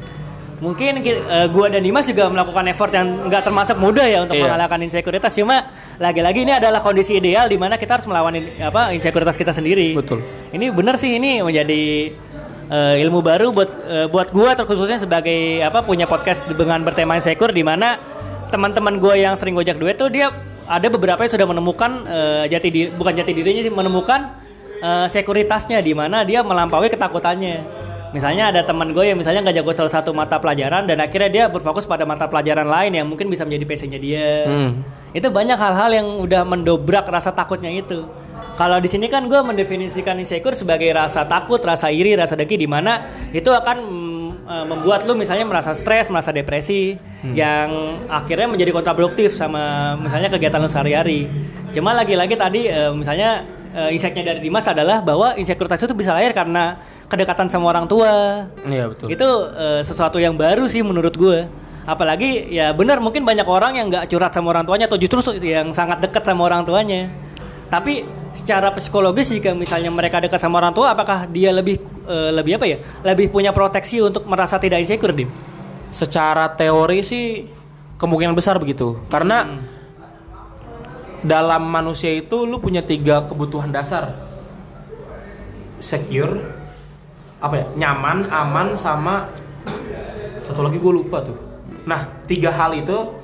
Mungkin 0.54 1.02
ki- 1.02 1.18
eh, 1.20 1.46
gua 1.50 1.66
dan 1.66 1.82
Dimas 1.82 2.06
juga 2.06 2.24
melakukan 2.26 2.64
effort 2.66 2.88
yang 2.88 3.04
nggak 3.26 3.42
termasuk 3.42 3.76
mudah 3.76 4.06
ya 4.06 4.22
untuk 4.22 4.32
Iya. 4.32 4.48
mengalahkan 4.48 4.80
insekuritas 4.80 5.34
cuma 5.34 5.68
lagi-lagi 5.96 6.40
ini 6.40 6.52
adalah 6.52 6.78
kondisi 6.78 7.14
ideal 7.14 7.46
di 7.46 7.58
mana 7.58 7.74
kita 7.74 7.98
harus 7.98 8.06
melawan 8.06 8.32
in- 8.32 8.54
apa 8.58 8.88
insekuritas 8.90 9.34
kita 9.34 9.50
sendiri. 9.50 9.92
Betul. 9.92 10.22
Ini 10.48 10.70
benar 10.70 10.94
sih 10.94 11.10
ini 11.12 11.42
menjadi 11.42 12.14
eh, 12.70 13.02
ilmu 13.04 13.20
baru 13.20 13.50
buat 13.50 13.70
eh, 13.84 14.06
buat 14.08 14.28
gua 14.32 14.56
terkhususnya 14.56 15.02
sebagai 15.02 15.60
apa 15.64 15.84
punya 15.84 16.08
podcast 16.08 16.44
dengan 16.48 16.80
bertema 16.84 17.18
insekur 17.18 17.50
di 17.50 17.64
mana 17.64 18.00
teman-teman 18.48 19.00
gua 19.02 19.18
yang 19.18 19.34
sering 19.34 19.56
gojek 19.56 19.76
duit 19.80 19.98
tuh 19.98 20.08
dia 20.12 20.30
ada 20.64 20.86
beberapa 20.88 21.20
yang 21.20 21.32
sudah 21.32 21.46
menemukan 21.48 21.90
eh, 22.08 22.44
jati 22.48 22.68
diri 22.72 22.88
bukan 22.92 23.12
jati 23.12 23.32
dirinya 23.36 23.62
sih 23.64 23.72
menemukan 23.72 24.32
eh, 24.80 25.06
sekuritasnya 25.08 25.80
di 25.84 25.92
mana 25.92 26.24
dia 26.24 26.40
melampaui 26.40 26.88
ketakutannya. 26.88 27.84
Misalnya 28.14 28.54
ada 28.54 28.62
teman 28.62 28.94
gue 28.94 29.10
yang 29.10 29.18
misalnya 29.18 29.42
nggak 29.42 29.58
jago 29.58 29.74
salah 29.74 29.90
satu 29.90 30.14
mata 30.14 30.38
pelajaran 30.38 30.86
dan 30.86 31.02
akhirnya 31.02 31.30
dia 31.34 31.44
berfokus 31.50 31.82
pada 31.82 32.06
mata 32.06 32.30
pelajaran 32.30 32.62
lain 32.62 32.94
yang 32.94 33.10
mungkin 33.10 33.26
bisa 33.26 33.42
menjadi 33.42 33.66
passionnya 33.66 33.98
dia. 33.98 34.46
Hmm. 34.46 34.86
Itu 35.10 35.34
banyak 35.34 35.58
hal-hal 35.58 35.90
yang 35.90 36.06
udah 36.22 36.46
mendobrak 36.46 37.10
rasa 37.10 37.34
takutnya 37.34 37.74
itu. 37.74 38.06
Kalau 38.54 38.78
di 38.78 38.86
sini 38.86 39.10
kan 39.10 39.26
gue 39.26 39.40
mendefinisikan 39.42 40.14
insecure 40.22 40.54
sebagai 40.54 40.86
rasa 40.94 41.26
takut, 41.26 41.58
rasa 41.58 41.90
iri, 41.90 42.14
rasa 42.14 42.38
dengki 42.38 42.54
di 42.54 42.70
mana 42.70 43.10
itu 43.34 43.50
akan 43.50 43.76
mm, 43.82 44.28
eh, 44.46 44.64
membuat 44.70 45.02
lu 45.10 45.18
misalnya 45.18 45.42
merasa 45.42 45.74
stres, 45.74 46.06
merasa 46.06 46.30
depresi 46.30 46.94
yang 47.34 47.98
akhirnya 48.06 48.46
menjadi 48.46 48.70
kontraproduktif 48.70 49.34
sama 49.34 49.98
misalnya 49.98 50.30
kegiatan 50.30 50.62
lu 50.62 50.70
sehari-hari. 50.70 51.26
Cuma 51.74 51.90
lagi-lagi 51.98 52.38
tadi 52.38 52.70
eh, 52.70 52.94
misalnya 52.94 53.42
eh, 53.74 53.90
insight-nya 53.90 54.22
dari 54.22 54.40
Dimas 54.46 54.70
adalah 54.70 55.02
bahwa 55.02 55.34
insekuritas 55.34 55.82
itu 55.82 55.94
bisa 55.98 56.14
lahir 56.14 56.30
karena 56.30 56.78
kedekatan 57.10 57.50
sama 57.50 57.74
orang 57.74 57.90
tua. 57.90 58.46
iya 58.70 58.86
betul 58.86 59.10
Itu 59.10 59.50
sesuatu 59.82 60.22
yang 60.22 60.38
baru 60.38 60.70
sih 60.70 60.86
menurut 60.86 61.18
gue. 61.18 61.50
Apalagi 61.84 62.48
ya 62.54 62.70
benar 62.72 63.02
mungkin 63.02 63.26
banyak 63.26 63.44
orang 63.44 63.76
yang 63.76 63.86
nggak 63.90 64.08
curhat 64.08 64.30
sama 64.30 64.54
orang 64.54 64.64
tuanya 64.64 64.86
atau 64.86 64.96
justru 64.96 65.20
yang 65.42 65.74
sangat 65.74 66.00
dekat 66.06 66.22
sama 66.22 66.46
orang 66.46 66.62
tuanya. 66.62 67.10
Tapi 67.68 68.23
secara 68.34 68.74
psikologis 68.74 69.30
jika 69.30 69.54
misalnya 69.54 69.88
mereka 69.88 70.18
dekat 70.20 70.42
sama 70.42 70.58
orang 70.58 70.74
tua, 70.74 70.92
apakah 70.92 71.30
dia 71.30 71.54
lebih 71.54 71.78
eh, 72.10 72.30
lebih 72.34 72.58
apa 72.58 72.66
ya? 72.66 72.78
Lebih 73.06 73.30
punya 73.30 73.54
proteksi 73.54 74.02
untuk 74.02 74.26
merasa 74.26 74.58
tidak 74.58 74.82
insecure, 74.82 75.14
Dim? 75.14 75.30
secara 75.94 76.50
teori 76.50 77.06
sih 77.06 77.46
kemungkinan 78.02 78.34
besar 78.34 78.58
begitu. 78.58 78.98
Karena 79.06 79.46
dalam 81.22 81.70
manusia 81.70 82.10
itu 82.10 82.42
lu 82.42 82.58
punya 82.58 82.82
tiga 82.82 83.22
kebutuhan 83.30 83.70
dasar. 83.70 84.18
Secure 85.78 86.42
apa 87.38 87.54
ya? 87.62 87.66
Nyaman 87.78 88.26
aman 88.28 88.74
sama 88.74 89.30
satu 90.42 90.66
lagi 90.66 90.82
gue 90.82 90.92
lupa 90.92 91.22
tuh. 91.22 91.38
Nah 91.86 92.10
tiga 92.26 92.50
hal 92.50 92.74
itu 92.74 93.14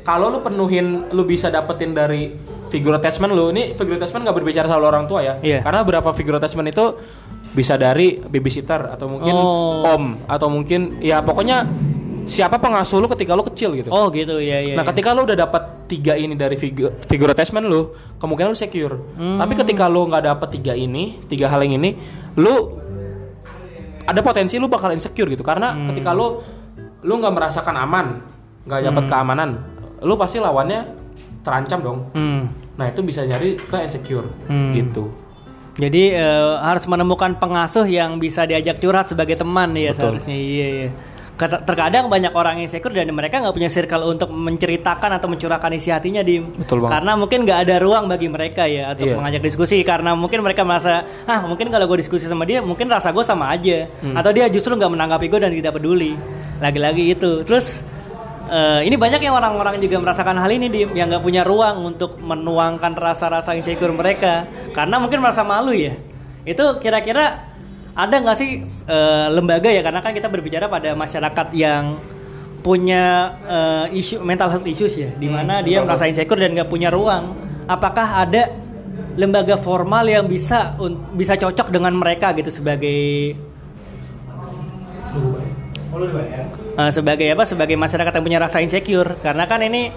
kalau 0.00 0.32
lu 0.32 0.40
penuhin 0.40 1.12
lu 1.12 1.28
bisa 1.28 1.52
dapetin 1.52 1.92
dari 1.92 2.32
figure 2.74 2.98
attachment 2.98 3.30
lu 3.30 3.54
ini 3.54 3.70
figure 3.72 3.94
attachment 3.94 4.26
nggak 4.26 4.34
berbicara 4.34 4.66
soal 4.66 4.82
orang 4.82 5.06
tua 5.06 5.22
ya 5.22 5.34
Iya. 5.38 5.62
karena 5.62 5.86
beberapa 5.86 6.10
figure 6.10 6.34
attachment 6.34 6.74
itu 6.74 6.98
bisa 7.54 7.78
dari 7.78 8.18
babysitter 8.18 8.90
atau 8.90 9.06
mungkin 9.06 9.30
Oh. 9.30 9.86
om 9.86 10.04
atau 10.26 10.50
mungkin 10.50 10.98
ya 10.98 11.22
pokoknya 11.22 11.62
siapa 12.24 12.56
pengasuh 12.56 12.98
lu 12.98 13.06
ketika 13.06 13.36
lu 13.36 13.44
kecil 13.44 13.76
gitu. 13.76 13.92
Oh 13.92 14.08
gitu 14.08 14.40
ya 14.40 14.56
ya. 14.58 14.74
nah, 14.74 14.82
ya. 14.82 14.88
ketika 14.90 15.12
lu 15.12 15.22
udah 15.22 15.36
dapat 15.38 15.86
tiga 15.86 16.16
ini 16.16 16.32
dari 16.32 16.56
figure 16.56 16.96
figure 17.04 17.30
attachment 17.30 17.68
lu, 17.68 17.92
kemungkinan 18.16 18.50
lu 18.50 18.58
secure. 18.58 18.96
Hmm. 19.14 19.36
Tapi 19.36 19.52
ketika 19.54 19.86
lu 19.86 20.08
nggak 20.08 20.24
dapat 20.24 20.48
tiga 20.50 20.72
ini, 20.72 21.20
tiga 21.28 21.46
hal 21.46 21.60
yang 21.62 21.76
ini, 21.76 21.94
lu 22.34 22.80
ada 24.04 24.20
potensi 24.20 24.56
lu 24.56 24.66
bakal 24.66 24.92
insecure 24.92 25.28
gitu 25.28 25.40
karena 25.40 25.72
Hmm. 25.72 25.92
ketika 25.92 26.16
lu 26.16 26.40
lu 27.04 27.12
nggak 27.20 27.28
merasakan 27.30 27.76
aman, 27.78 28.06
nggak 28.64 28.78
Hmm. 28.80 28.88
dapat 28.88 29.04
keamanan, 29.04 29.48
lu 30.00 30.16
pasti 30.16 30.40
lawannya 30.40 30.80
terancam 31.44 31.78
dong. 31.84 31.98
Hmm. 32.16 32.42
Nah, 32.74 32.86
itu 32.86 33.00
bisa 33.00 33.22
nyari 33.22 33.54
ke 33.54 33.76
insecure 33.80 34.26
Hmm. 34.46 34.70
gitu. 34.70 35.10
Jadi 35.74 36.10
eh, 36.12 36.54
harus 36.60 36.86
menemukan 36.86 37.34
pengasuh 37.34 37.82
yang 37.84 38.16
bisa 38.16 38.44
diajak 38.44 38.78
curhat 38.78 39.06
sebagai 39.06 39.34
teman 39.34 39.74
ya 39.74 39.90
Betul. 39.90 40.18
seharusnya. 40.18 40.34
Iya 40.34 40.66
iya. 40.70 40.90
Kata- 41.34 41.66
Terkadang 41.66 42.06
banyak 42.06 42.30
orang 42.30 42.54
yang 42.56 42.70
insecure 42.70 42.94
dan 42.94 43.10
mereka 43.10 43.42
nggak 43.42 43.50
punya 43.50 43.66
circle 43.66 44.06
untuk 44.06 44.30
menceritakan 44.30 45.18
atau 45.18 45.26
mencurahkan 45.26 45.66
isi 45.74 45.90
hatinya 45.90 46.22
dim. 46.22 46.46
Betul 46.54 46.78
banget. 46.78 46.94
Karena 46.94 47.12
mungkin 47.16 47.38
nggak 47.42 47.58
ada 47.58 47.76
ruang 47.78 48.06
bagi 48.06 48.30
mereka 48.30 48.70
ya 48.70 48.94
untuk 48.94 49.10
Iya. 49.10 49.18
mengajak 49.18 49.42
diskusi 49.42 49.82
karena 49.82 50.14
mungkin 50.14 50.38
mereka 50.40 50.62
merasa 50.62 51.02
ah 51.26 51.42
mungkin 51.42 51.74
kalau 51.74 51.90
gue 51.90 51.98
diskusi 51.98 52.30
sama 52.30 52.46
dia 52.46 52.62
mungkin 52.62 52.86
rasa 52.86 53.10
gue 53.10 53.22
sama 53.22 53.50
aja 53.50 53.90
Hmm. 53.98 54.14
atau 54.14 54.30
dia 54.30 54.46
justru 54.46 54.78
nggak 54.78 54.94
menanggapi 54.94 55.26
gue 55.26 55.40
dan 55.40 55.50
tidak 55.50 55.74
peduli. 55.74 56.14
Lagi-lagi 56.62 57.04
itu. 57.10 57.42
Terus 57.42 57.82
eh, 58.48 58.80
ini 58.88 58.96
banyak 58.96 59.20
yang 59.20 59.34
orang-orang 59.36 59.80
juga 59.80 60.00
merasakan 60.00 60.36
hal 60.40 60.50
ini 60.52 60.66
dim 60.72 60.90
yang 60.92 61.08
nggak 61.12 61.24
punya 61.24 61.42
ruang 61.44 61.94
untuk 61.94 62.18
menuangkan 62.20 62.92
rasa-rasa 62.96 63.56
insecure 63.56 63.92
mereka 63.92 64.48
karena 64.72 64.96
mungkin 65.00 65.20
merasa 65.20 65.44
malu 65.44 65.72
ya. 65.72 65.96
Itu 66.44 66.76
kira-kira 66.80 67.52
ada 67.94 68.14
nggak 68.18 68.36
sih 68.36 68.64
eh, 68.66 69.26
lembaga 69.30 69.70
ya 69.70 69.80
karena 69.86 70.02
kan 70.02 70.12
kita 70.12 70.26
berbicara 70.28 70.66
pada 70.66 70.92
masyarakat 70.98 71.46
yang 71.54 71.96
punya 72.64 73.36
eh, 73.44 73.98
isu 74.00 74.24
mental 74.24 74.48
health 74.48 74.64
issues 74.64 74.96
ya, 74.96 75.12
di 75.12 75.28
mana 75.28 75.60
dia 75.60 75.84
merasa 75.84 76.08
insecure 76.08 76.40
dan 76.40 76.56
nggak 76.56 76.72
punya 76.72 76.88
ruang. 76.88 77.36
Apakah 77.68 78.24
ada 78.24 78.52
lembaga 79.14 79.54
formal 79.54 80.04
yang 80.10 80.26
bisa 80.26 80.74
un- 80.82 81.00
bisa 81.14 81.38
cocok 81.38 81.70
dengan 81.70 81.94
mereka 81.94 82.34
gitu 82.34 82.50
sebagai 82.50 83.36
Eh, 86.74 86.90
sebagai 86.90 87.30
apa 87.30 87.46
sebagai 87.46 87.78
masyarakat 87.78 88.10
yang 88.18 88.24
punya 88.26 88.40
rasa 88.42 88.58
insecure. 88.58 89.14
Karena 89.22 89.46
kan 89.46 89.62
ini 89.62 89.94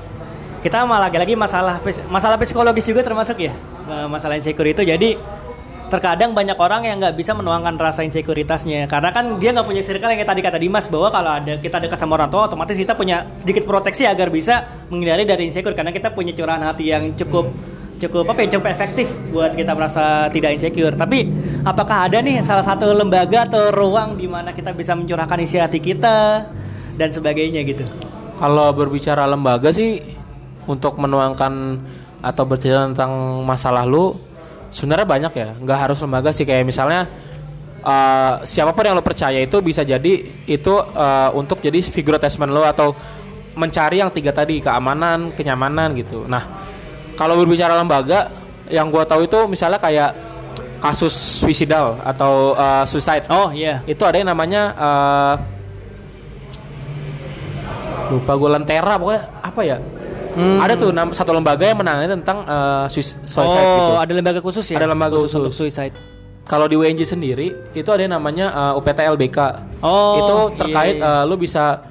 kita 0.62 0.86
malah 0.86 1.10
lagi-lagi 1.10 1.34
masalah 1.34 1.82
masalah 2.10 2.38
psikologis 2.38 2.86
juga 2.86 3.02
termasuk 3.02 3.38
ya 3.42 3.54
eh, 3.90 4.06
masalah 4.06 4.38
insecure 4.38 4.70
itu. 4.70 4.86
Jadi 4.86 5.18
terkadang 5.90 6.36
banyak 6.36 6.60
orang 6.60 6.84
yang 6.86 7.00
nggak 7.02 7.18
bisa 7.18 7.34
menuangkan 7.34 7.82
rasa 7.82 8.06
insekuritasnya. 8.06 8.86
Karena 8.86 9.10
kan 9.10 9.42
dia 9.42 9.58
nggak 9.58 9.66
punya 9.66 9.82
circle 9.82 10.14
yang 10.14 10.22
tadi 10.22 10.42
kata 10.46 10.62
Dimas 10.62 10.86
bahwa 10.86 11.10
kalau 11.10 11.32
ada 11.42 11.58
kita 11.58 11.82
dekat 11.82 11.98
sama 11.98 12.14
orang 12.14 12.30
tua 12.30 12.46
otomatis 12.46 12.78
kita 12.78 12.94
punya 12.94 13.26
sedikit 13.42 13.66
proteksi 13.66 14.06
agar 14.06 14.30
bisa 14.30 14.86
menghindari 14.94 15.26
dari 15.26 15.50
insecure. 15.50 15.74
Karena 15.74 15.90
kita 15.90 16.14
punya 16.14 16.30
curahan 16.38 16.62
hati 16.62 16.94
yang 16.94 17.18
cukup 17.18 17.50
cukup 17.98 18.30
apa 18.30 18.46
ya 18.46 18.58
cukup 18.58 18.68
efektif 18.70 19.08
buat 19.34 19.58
kita 19.58 19.74
merasa 19.74 20.30
tidak 20.30 20.54
insecure 20.58 20.94
tapi 20.94 21.30
apakah 21.66 22.06
ada 22.06 22.22
nih 22.22 22.46
salah 22.46 22.64
satu 22.64 22.94
lembaga 22.94 23.50
atau 23.50 23.74
ruang 23.74 24.16
di 24.16 24.30
mana 24.30 24.54
kita 24.54 24.72
bisa 24.74 24.94
mencurahkan 24.94 25.38
isi 25.42 25.58
hati 25.58 25.82
kita 25.82 26.46
dan 26.98 27.10
sebagainya 27.14 27.62
gitu 27.66 27.86
Kalau 28.38 28.70
berbicara 28.70 29.26
lembaga 29.26 29.74
sih 29.74 29.98
untuk 30.70 31.02
menuangkan 31.02 31.82
atau 32.22 32.44
bercerita 32.46 32.86
tentang 32.94 33.42
masalah 33.42 33.82
lu 33.82 34.14
sebenarnya 34.70 35.08
banyak 35.10 35.34
ya. 35.34 35.50
Nggak 35.58 35.80
harus 35.90 35.98
lembaga 36.06 36.30
sih 36.30 36.46
kayak 36.46 36.62
misalnya 36.62 37.10
eh, 37.82 38.34
siapa 38.46 38.78
pun 38.78 38.86
yang 38.86 38.94
lo 38.94 39.02
percaya 39.02 39.42
itu 39.42 39.58
bisa 39.66 39.82
jadi 39.82 40.14
itu 40.46 40.74
eh, 40.94 41.30
untuk 41.34 41.66
jadi 41.66 41.82
figure 41.82 42.22
attachment 42.22 42.54
lo 42.54 42.62
atau 42.62 42.94
mencari 43.58 44.06
yang 44.06 44.14
tiga 44.14 44.30
tadi 44.30 44.62
keamanan, 44.62 45.34
kenyamanan 45.34 45.98
gitu. 45.98 46.30
Nah 46.30 46.77
kalau 47.18 47.34
berbicara 47.36 47.74
lembaga 47.74 48.30
yang 48.70 48.88
gua 48.88 49.04
tahu 49.04 49.26
itu 49.26 49.40
misalnya 49.48 49.76
kayak 49.78 50.14
kasus 50.78 51.12
suicidal 51.42 51.98
atau 52.00 52.54
eh, 52.54 52.86
suicide. 52.86 53.26
Oh 53.28 53.50
iya. 53.50 53.82
Itu 53.84 54.06
ada 54.06 54.16
yang 54.16 54.30
namanya 54.30 54.62
eh, 54.72 55.36
lupa 58.08 58.34
gue 58.34 58.50
lentera 58.50 58.94
pokoknya 58.96 59.22
apa 59.44 59.62
ya? 59.64 59.78
Hmm. 60.38 60.62
ada 60.62 60.78
tuh 60.78 60.94
satu 61.18 61.34
lembaga 61.34 61.66
yang 61.66 61.82
menangani 61.82 62.14
tentang 62.14 62.46
suis- 62.94 63.18
suicide 63.26 63.58
oh 63.58 63.74
gitu. 63.74 63.94
ada 64.06 64.12
lembaga 64.14 64.40
khusus 64.40 64.70
ya? 64.70 64.78
Ada 64.78 64.94
lembaga 64.94 65.18
khusus. 65.18 65.34
untuk 65.34 65.50
suicide. 65.52 65.98
Kalau 66.46 66.70
di 66.70 66.78
WNJ 66.78 67.04
sendiri 67.10 67.52
itu 67.74 67.90
ada 67.90 68.06
yang 68.06 68.14
namanya 68.16 68.54
eh, 68.54 68.80
UPTLBK 68.80 69.38
Oh, 69.82 70.14
itu 70.16 70.36
iya, 70.38 70.56
terkait 70.56 70.96
iya. 71.02 71.10
eh, 71.10 71.24
lu 71.26 71.36
bisa 71.36 71.82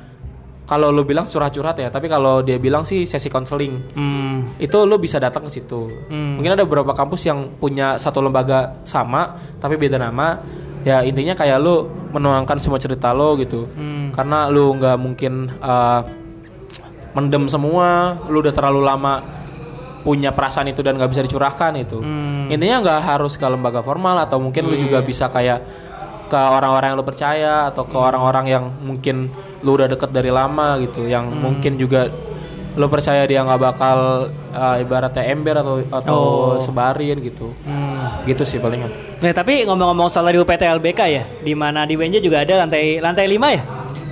kalau 0.67 0.91
lu 0.91 1.07
bilang 1.07 1.23
curhat-curhat 1.23 1.79
ya 1.79 1.89
tapi 1.95 2.11
kalau 2.11 2.43
dia 2.43 2.59
bilang 2.59 2.83
sih 2.83 3.07
sesi 3.07 3.31
konseling 3.31 3.87
hmm. 3.95 4.59
itu 4.59 4.77
lu 4.83 4.99
bisa 4.99 5.23
datang 5.23 5.47
ke 5.47 5.51
situ. 5.55 5.87
Hmm. 6.11 6.43
Mungkin 6.43 6.59
ada 6.59 6.67
beberapa 6.67 6.91
kampus 6.91 7.23
yang 7.31 7.55
punya 7.63 7.97
satu 8.03 8.19
lembaga 8.19 8.83
sama 8.83 9.39
tapi 9.63 9.79
beda 9.79 9.97
nama. 9.97 10.43
Ya 10.87 11.03
intinya 11.03 11.35
kayak 11.35 11.59
lu 11.63 11.91
menuangkan 12.11 12.59
semua 12.59 12.83
cerita 12.83 13.15
lo 13.15 13.39
gitu. 13.39 13.71
Hmm. 13.79 14.11
Karena 14.11 14.51
lu 14.51 14.75
nggak 14.75 14.99
mungkin 14.99 15.55
uh, 15.63 16.03
mendem 17.15 17.47
semua, 17.47 18.19
lu 18.27 18.43
udah 18.43 18.55
terlalu 18.55 18.83
lama 18.83 19.23
punya 20.07 20.31
perasaan 20.31 20.71
itu 20.71 20.87
dan 20.87 20.95
nggak 20.99 21.11
bisa 21.11 21.23
dicurahkan 21.27 21.75
itu. 21.79 21.99
Hmm. 22.03 22.51
Intinya 22.51 22.83
nggak 22.83 23.01
harus 23.03 23.39
ke 23.39 23.47
lembaga 23.47 23.83
formal 23.83 24.19
atau 24.23 24.39
mungkin 24.39 24.67
lu 24.67 24.79
juga 24.79 25.03
bisa 25.03 25.31
kayak 25.31 25.63
ke 26.27 26.39
orang-orang 26.39 26.95
yang 26.95 26.99
lu 26.99 27.07
percaya 27.07 27.55
atau 27.71 27.87
ke 27.87 27.95
orang-orang 27.95 28.47
yang 28.51 28.65
mungkin 28.83 29.31
lu 29.64 29.77
udah 29.77 29.88
deket 29.88 30.11
dari 30.12 30.29
lama 30.33 30.77
gitu, 30.83 31.07
yang 31.07 31.29
mungkin 31.29 31.77
juga 31.81 32.09
lu 32.77 32.92
percaya 32.92 33.25
dia 33.25 33.40
nggak 33.40 33.61
bakal 33.61 34.29
uh, 34.53 34.77
ibaratnya 34.77 35.25
ember 35.33 35.64
atau 35.64 35.81
atau 35.88 36.21
sebarin 36.61 37.16
gitu. 37.25 37.57
Hmm. 37.64 38.21
Gitu 38.29 38.45
sih 38.45 38.61
palingan. 38.61 38.92
Nah, 39.16 39.33
tapi 39.33 39.64
ngomong-ngomong 39.64 40.12
soal 40.12 40.29
di 40.29 40.37
UPT 40.37 40.69
LBK 40.77 41.01
ya, 41.09 41.25
di 41.40 41.57
mana 41.57 41.88
di 41.88 41.97
WNJ 41.97 42.21
juga 42.21 42.45
ada 42.45 42.69
lantai 42.69 43.01
lantai 43.01 43.25
5 43.33 43.57
ya? 43.57 43.62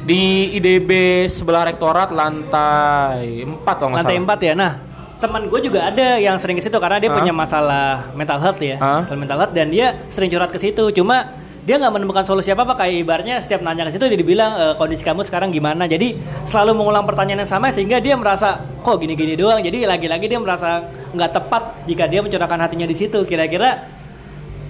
Di 0.04 0.52
IDB 0.56 0.90
sebelah 1.28 1.68
rektorat 1.68 2.08
lantai 2.12 3.44
4 3.44 3.64
kalau 3.68 3.92
nggak 3.92 4.00
Lantai 4.04 4.16
salah. 4.16 4.36
4 4.36 4.48
ya. 4.48 4.54
Nah, 4.56 4.72
teman 5.20 5.42
gue 5.48 5.60
juga 5.60 5.80
ada 5.88 6.20
yang 6.20 6.36
sering 6.40 6.56
ke 6.56 6.64
situ 6.64 6.76
karena 6.76 7.00
dia 7.00 7.12
Hah? 7.12 7.16
punya 7.16 7.32
masalah 7.36 8.12
mental 8.16 8.40
health 8.40 8.60
ya, 8.60 8.76
masalah 8.80 9.20
mental 9.20 9.38
health 9.44 9.54
dan 9.56 9.68
dia 9.68 9.96
sering 10.08 10.32
curhat 10.32 10.48
ke 10.48 10.60
situ. 10.60 10.88
Cuma 10.92 11.36
dia 11.64 11.80
nggak 11.80 11.92
menemukan 11.96 12.24
solusi 12.28 12.52
apa 12.52 12.68
apa 12.68 12.76
kayak 12.76 13.08
ibarnya 13.08 13.40
setiap 13.40 13.64
nanya 13.64 13.88
ke 13.88 13.96
situ 13.96 14.04
dia 14.04 14.20
dibilang 14.20 14.52
"E, 14.52 14.64
kondisi 14.76 15.00
kamu 15.00 15.24
sekarang 15.24 15.48
gimana. 15.48 15.88
Jadi 15.88 16.20
selalu 16.44 16.76
mengulang 16.76 17.08
pertanyaan 17.08 17.48
yang 17.48 17.50
sama 17.50 17.72
sehingga 17.72 18.04
dia 18.04 18.20
merasa 18.20 18.60
kok 18.84 19.00
gini-gini 19.00 19.32
doang. 19.32 19.64
Jadi 19.64 19.88
lagi-lagi 19.88 20.28
dia 20.28 20.36
merasa 20.36 20.84
nggak 21.16 21.30
tepat 21.32 21.62
jika 21.88 22.04
dia 22.04 22.20
mencurahkan 22.20 22.60
hatinya 22.68 22.84
di 22.84 22.92
situ. 22.92 23.24
Kira-kira 23.24 23.88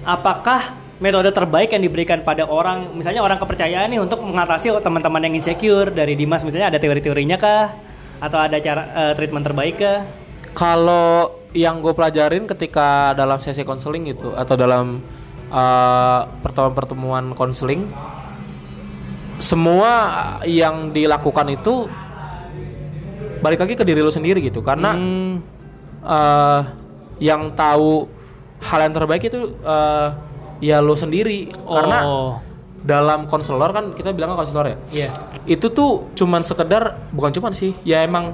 apakah 0.07 0.85
metode 1.03 1.27
terbaik 1.35 1.75
yang 1.75 1.83
diberikan 1.83 2.23
pada 2.23 2.47
orang 2.47 2.95
misalnya 2.95 3.19
orang 3.19 3.35
kepercayaan 3.35 3.91
nih 3.91 3.99
untuk 3.99 4.23
mengatasi 4.23 4.71
teman-teman 4.79 5.27
yang 5.27 5.35
insecure 5.35 5.91
dari 5.91 6.15
Dimas 6.15 6.47
misalnya 6.47 6.71
ada 6.71 6.79
teori-teorinya 6.79 7.35
kah 7.35 7.75
atau 8.23 8.39
ada 8.39 8.55
cara 8.63 8.87
eh, 8.95 9.13
treatment 9.19 9.43
terbaik 9.43 9.75
kah 9.75 10.07
Kalau 10.55 11.43
yang 11.51 11.83
gue 11.83 11.91
pelajarin 11.91 12.47
ketika 12.47 13.11
dalam 13.11 13.43
sesi 13.43 13.67
konseling 13.67 14.07
gitu 14.07 14.31
atau 14.31 14.55
dalam 14.55 15.03
uh, 15.55 16.27
pertemuan-pertemuan 16.43 17.31
konseling, 17.31 17.87
semua 19.39 19.91
yang 20.43 20.91
dilakukan 20.91 21.47
itu 21.55 21.87
balik 23.39 23.63
lagi 23.63 23.73
ke 23.79 23.83
diri 23.87 24.03
lu 24.03 24.11
sendiri 24.11 24.43
gitu 24.43 24.59
karena 24.59 24.91
Hmm, 24.95 25.39
uh, 26.03 26.61
yang 27.19 27.55
tahu 27.55 28.11
hal 28.59 28.79
yang 28.89 28.93
terbaik 28.95 29.23
itu 29.27 29.55
uh, 29.63 30.11
ya 30.59 30.79
lu 30.83 30.95
sendiri. 30.95 31.51
Karena 31.63 31.97
oh, 32.03 32.31
dalam 32.85 33.25
konselor 33.25 33.71
kan 33.73 33.85
kita 33.97 34.13
bilang 34.13 34.37
konselor 34.37 34.65
ya? 34.69 34.77
Iya. 34.91 35.09
Itu 35.45 35.71
tuh 35.73 36.11
cuman 36.17 36.41
sekedar 36.45 37.09
bukan 37.13 37.33
cuman 37.33 37.53
sih 37.53 37.73
ya 37.81 38.05
emang 38.05 38.33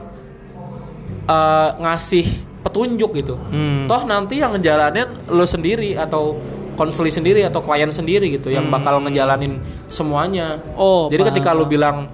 eh, 1.27 1.69
ngasih 1.79 2.27
petunjuk 2.61 3.11
gitu. 3.17 3.35
Hmm. 3.35 3.89
toh 3.89 4.05
nanti 4.05 4.37
yang 4.37 4.53
ngejalanin 4.53 5.27
lo 5.31 5.43
sendiri 5.49 5.97
atau 5.97 6.37
konseli 6.81 7.13
sendiri 7.13 7.45
atau 7.45 7.61
klien 7.61 7.93
sendiri 7.93 8.33
gitu 8.33 8.49
yang 8.49 8.65
bakal 8.73 8.97
ngejalanin 9.05 9.61
semuanya. 9.85 10.57
Hmm. 10.57 10.81
Oh, 10.81 11.03
jadi 11.13 11.21
paham, 11.21 11.29
ketika 11.37 11.49
lu 11.53 11.65
bilang 11.69 12.09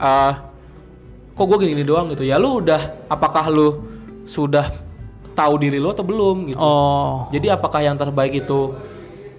eh 0.00 0.32
kok 1.36 1.44
gue 1.44 1.58
gini, 1.60 1.76
gini 1.76 1.84
doang? 1.84 2.08
gitu 2.08 2.24
ya 2.24 2.40
lu 2.40 2.64
udah 2.64 2.80
apakah 3.12 3.52
lu 3.52 3.84
sudah 4.24 4.72
tahu 5.36 5.60
diri 5.60 5.76
lu 5.76 5.92
atau 5.92 6.04
belum 6.08 6.48
gitu. 6.48 6.64
Oh. 6.64 7.28
Jadi 7.28 7.52
apakah 7.52 7.84
yang 7.84 8.00
terbaik 8.00 8.32
itu 8.32 8.72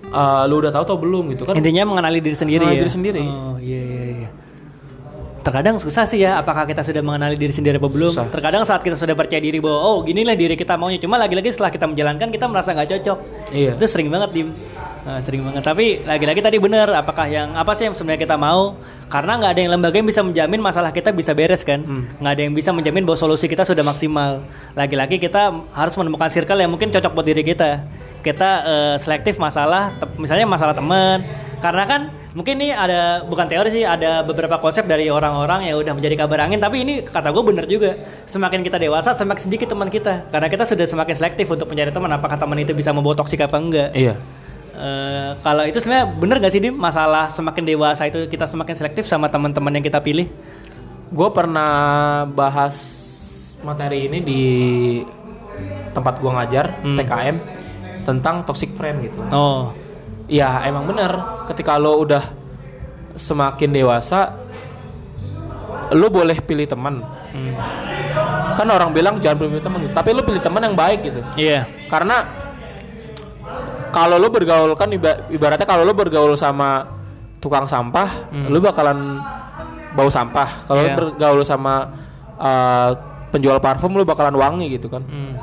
eh, 0.06 0.44
lu 0.46 0.62
udah 0.62 0.70
tahu 0.70 0.84
atau 0.86 0.98
belum 1.02 1.34
gitu 1.34 1.50
kan? 1.50 1.58
Intinya 1.58 1.89
mengenali 1.89 2.22
diri 2.22 2.38
sendiri 2.38 2.62
Mengenali 2.62 2.78
ya? 2.78 2.84
diri 2.86 2.94
sendiri. 2.94 3.24
oh 3.26 3.58
iya 3.58 3.82
iya 3.82 4.04
iya 4.22 4.30
terkadang 5.43 5.75
susah 5.75 6.08
sih 6.08 6.23
ya 6.23 6.39
apakah 6.39 6.63
kita 6.63 6.82
sudah 6.82 7.03
mengenali 7.03 7.36
diri 7.36 7.51
sendiri 7.51 7.75
apa 7.75 7.91
belum. 7.91 8.15
Susah. 8.15 8.32
terkadang 8.32 8.63
saat 8.63 8.79
kita 8.79 8.95
sudah 8.95 9.12
percaya 9.12 9.43
diri 9.43 9.60
bahwa 9.60 9.84
oh 9.84 9.99
ginilah 10.01 10.34
diri 10.39 10.56
kita 10.56 10.79
maunya. 10.79 10.97
Cuma 10.97 11.19
lagi-lagi 11.19 11.51
setelah 11.51 11.69
kita 11.69 11.86
menjalankan 11.86 12.32
kita 12.32 12.47
merasa 12.47 12.71
nggak 12.71 12.89
cocok. 12.97 13.19
Iya. 13.51 13.75
itu 13.75 13.86
sering 13.86 14.08
banget 14.08 14.32
dim. 14.32 14.49
Nah, 15.03 15.19
sering 15.19 15.43
banget. 15.43 15.67
Tapi 15.67 15.99
lagi-lagi 16.08 16.39
tadi 16.39 16.58
bener 16.63 16.88
apakah 16.95 17.27
yang 17.27 17.51
apa 17.60 17.75
sih 17.75 17.91
yang 17.91 17.93
sebenarnya 17.93 18.23
kita 18.23 18.39
mau? 18.39 18.79
Karena 19.12 19.36
nggak 19.36 19.51
ada 19.51 19.60
yang 19.60 19.71
lembaga 19.75 19.95
yang 19.99 20.08
bisa 20.08 20.23
menjamin 20.23 20.63
masalah 20.63 20.95
kita 20.95 21.12
bisa 21.12 21.36
beres 21.36 21.62
kan? 21.67 21.84
Hmm. 21.84 22.08
nggak 22.23 22.34
ada 22.39 22.41
yang 22.47 22.56
bisa 22.56 22.71
menjamin 22.71 23.03
bahwa 23.03 23.19
solusi 23.19 23.51
kita 23.51 23.67
sudah 23.67 23.84
maksimal. 23.84 24.47
Lagi-lagi 24.79 25.19
kita 25.19 25.51
harus 25.75 25.93
menemukan 25.99 26.32
circle 26.32 26.56
yang 26.56 26.71
mungkin 26.71 26.88
cocok 26.88 27.12
buat 27.12 27.27
diri 27.27 27.43
kita 27.43 27.84
kita 28.24 28.50
eh, 28.64 28.96
selektif 28.98 29.36
masalah 29.36 29.94
misalnya 30.16 30.48
masalah 30.48 30.72
teman 30.72 31.22
karena 31.60 31.84
kan 31.84 32.02
mungkin 32.34 32.60
ini 32.60 32.74
ada 32.74 33.24
bukan 33.24 33.46
teori 33.46 33.70
sih 33.72 33.84
ada 33.86 34.26
beberapa 34.26 34.58
konsep 34.58 34.84
dari 34.84 35.08
orang-orang 35.08 35.70
yang 35.70 35.80
udah 35.80 35.94
menjadi 35.96 36.26
kabar 36.26 36.44
angin. 36.44 36.60
Tapi 36.60 36.84
ini 36.84 36.94
kata 37.08 37.32
gue 37.32 37.44
bener 37.46 37.64
juga. 37.70 37.96
Semakin 38.28 38.66
kita 38.66 38.76
dewasa 38.82 39.16
semakin 39.16 39.48
sedikit 39.48 39.72
teman 39.72 39.88
kita. 39.88 40.28
Karena 40.28 40.52
kita 40.52 40.68
sudah 40.68 40.84
semakin 40.84 41.16
selektif 41.16 41.48
untuk 41.48 41.72
mencari 41.72 41.96
teman 41.96 42.12
apakah 42.12 42.36
teman 42.36 42.60
itu 42.60 42.76
bisa 42.76 42.92
membawa 42.92 43.16
toksik 43.16 43.40
apa 43.48 43.56
enggak. 43.56 43.90
Iya. 43.96 44.20
Eh, 44.74 45.32
kalau 45.40 45.64
itu 45.64 45.80
sebenarnya 45.80 46.06
bener 46.20 46.36
gak 46.44 46.52
sih 46.52 46.60
dim? 46.60 46.76
Masalah 46.76 47.32
semakin 47.32 47.64
dewasa 47.64 48.10
itu 48.10 48.26
kita 48.28 48.50
semakin 48.50 48.76
selektif 48.76 49.08
sama 49.08 49.32
teman-teman 49.32 49.80
yang 49.80 49.86
kita 49.86 50.04
pilih? 50.04 50.28
Gue 51.14 51.30
pernah 51.32 52.26
bahas 52.28 52.76
materi 53.64 54.12
ini 54.12 54.20
di 54.20 54.44
tempat 55.94 56.20
gua 56.20 56.42
ngajar 56.42 56.74
Hmm. 56.84 56.98
TKM 57.00 57.62
tentang 58.04 58.44
toxic 58.44 58.72
friend 58.74 59.02
gitu. 59.02 59.20
oh 59.30 59.72
Iya 60.24 60.63
emang 60.63 60.86
bener. 60.86 61.12
Ketika 61.46 61.76
lo 61.76 62.00
udah 62.00 62.24
semakin 63.13 63.70
dewasa, 63.70 64.39
lo 65.92 66.08
boleh 66.08 66.39
pilih 66.39 66.63
teman. 66.63 67.04
hmm. 67.04 67.54
Kan 68.54 68.68
orang 68.68 68.89
bilang 68.89 69.20
jangan 69.20 69.38
pilih 69.42 69.60
teman, 69.60 69.80
gitu. 69.82 69.92
tapi 69.92 70.10
lo 70.12 70.22
pilih 70.22 70.39
teman 70.39 70.62
yang 70.62 70.74
baik 70.74 71.04
gitu. 71.04 71.20
iya 71.36 71.68
Karena 71.86 72.24
kalau 73.89 74.16
lo 74.16 74.28
bergaul 74.28 74.74
kan 74.74 74.89
iba- 74.89 75.28
ibaratnya 75.28 75.66
kalau 75.66 75.84
lo 75.84 75.94
bergaul 75.94 76.34
sama 76.34 76.88
tukang 77.38 77.68
sampah, 77.68 78.32
lo 78.32 78.58
bakalan 78.58 79.20
bau 79.92 80.08
sampah. 80.08 80.66
Kalau 80.66 80.80
lo 80.80 80.88
Iya. 80.88 80.98
bergaul 80.98 81.44
sama 81.44 81.92
uh, 82.34 82.89
penjual 83.30 83.60
parfum, 83.60 83.92
lo 83.92 84.02
bakalan 84.02 84.34
wangi 84.34 84.72
gitu 84.72 84.88
kan. 84.88 85.04
Hmm. 85.04 85.36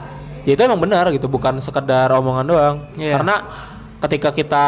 Ya 0.49 0.53
itu 0.57 0.63
emang 0.65 0.81
benar 0.81 1.09
gitu, 1.13 1.29
bukan 1.29 1.61
sekedar 1.61 2.09
omongan 2.13 2.45
doang. 2.47 2.77
Iya. 2.97 3.19
Karena 3.19 3.35
ketika 4.01 4.33
kita 4.33 4.67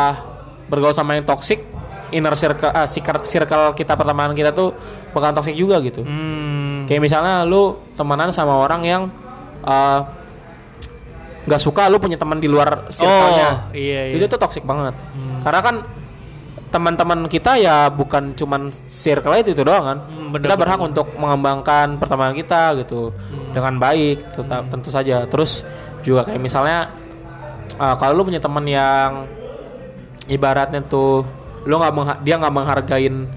bergaul 0.68 0.92
sama 0.92 1.16
yang 1.16 1.24
toksik, 1.24 1.64
inner 2.12 2.36
circle, 2.36 2.72
ah, 2.72 2.84
circle, 3.24 3.72
kita 3.72 3.96
pertemanan 3.96 4.36
kita 4.36 4.52
tuh 4.52 4.76
bakalan 5.16 5.36
toksik 5.36 5.56
juga 5.56 5.80
gitu. 5.80 6.04
Hmm. 6.04 6.84
Kayak 6.84 7.02
misalnya 7.08 7.48
lu 7.48 7.80
temenan 7.96 8.28
sama 8.32 8.56
orang 8.60 8.82
yang 8.84 9.02
uh, 9.64 10.00
nggak 11.42 11.58
suka 11.58 11.90
lu 11.90 11.98
punya 11.98 12.20
teman 12.20 12.38
di 12.38 12.46
luar 12.46 12.86
circle-nya. 12.92 13.72
Oh, 13.72 13.74
iya, 13.74 14.12
iya. 14.12 14.14
Itu 14.14 14.28
tuh 14.30 14.38
toxic 14.38 14.62
banget. 14.62 14.94
Karena 15.42 15.60
kan 15.64 15.74
teman-teman 16.72 17.28
kita 17.28 17.60
ya 17.60 17.92
bukan 17.92 18.32
cuman 18.32 18.72
circle 18.88 19.36
itu 19.36 19.52
itu 19.52 19.62
doang 19.62 19.84
kan. 19.84 19.98
Hmm, 20.08 20.32
bener, 20.32 20.48
kita 20.48 20.56
berhak 20.56 20.80
untuk 20.80 21.06
mengembangkan 21.20 22.00
pertemanan 22.00 22.32
kita 22.32 22.72
gitu 22.80 23.12
dengan 23.52 23.76
baik 23.76 24.32
tetap 24.32 24.72
tentu 24.72 24.88
saja. 24.88 25.28
Terus 25.28 25.62
juga 26.00 26.24
kayak 26.24 26.40
misalnya 26.40 26.90
uh, 27.76 27.94
kalau 28.00 28.16
lu 28.16 28.32
punya 28.32 28.40
teman 28.40 28.64
yang 28.64 29.28
ibaratnya 30.32 30.80
tuh 30.80 31.28
lu 31.68 31.78
nggak 31.78 32.24
dia 32.26 32.40
nggak 32.40 32.54
menghargain 32.54 33.28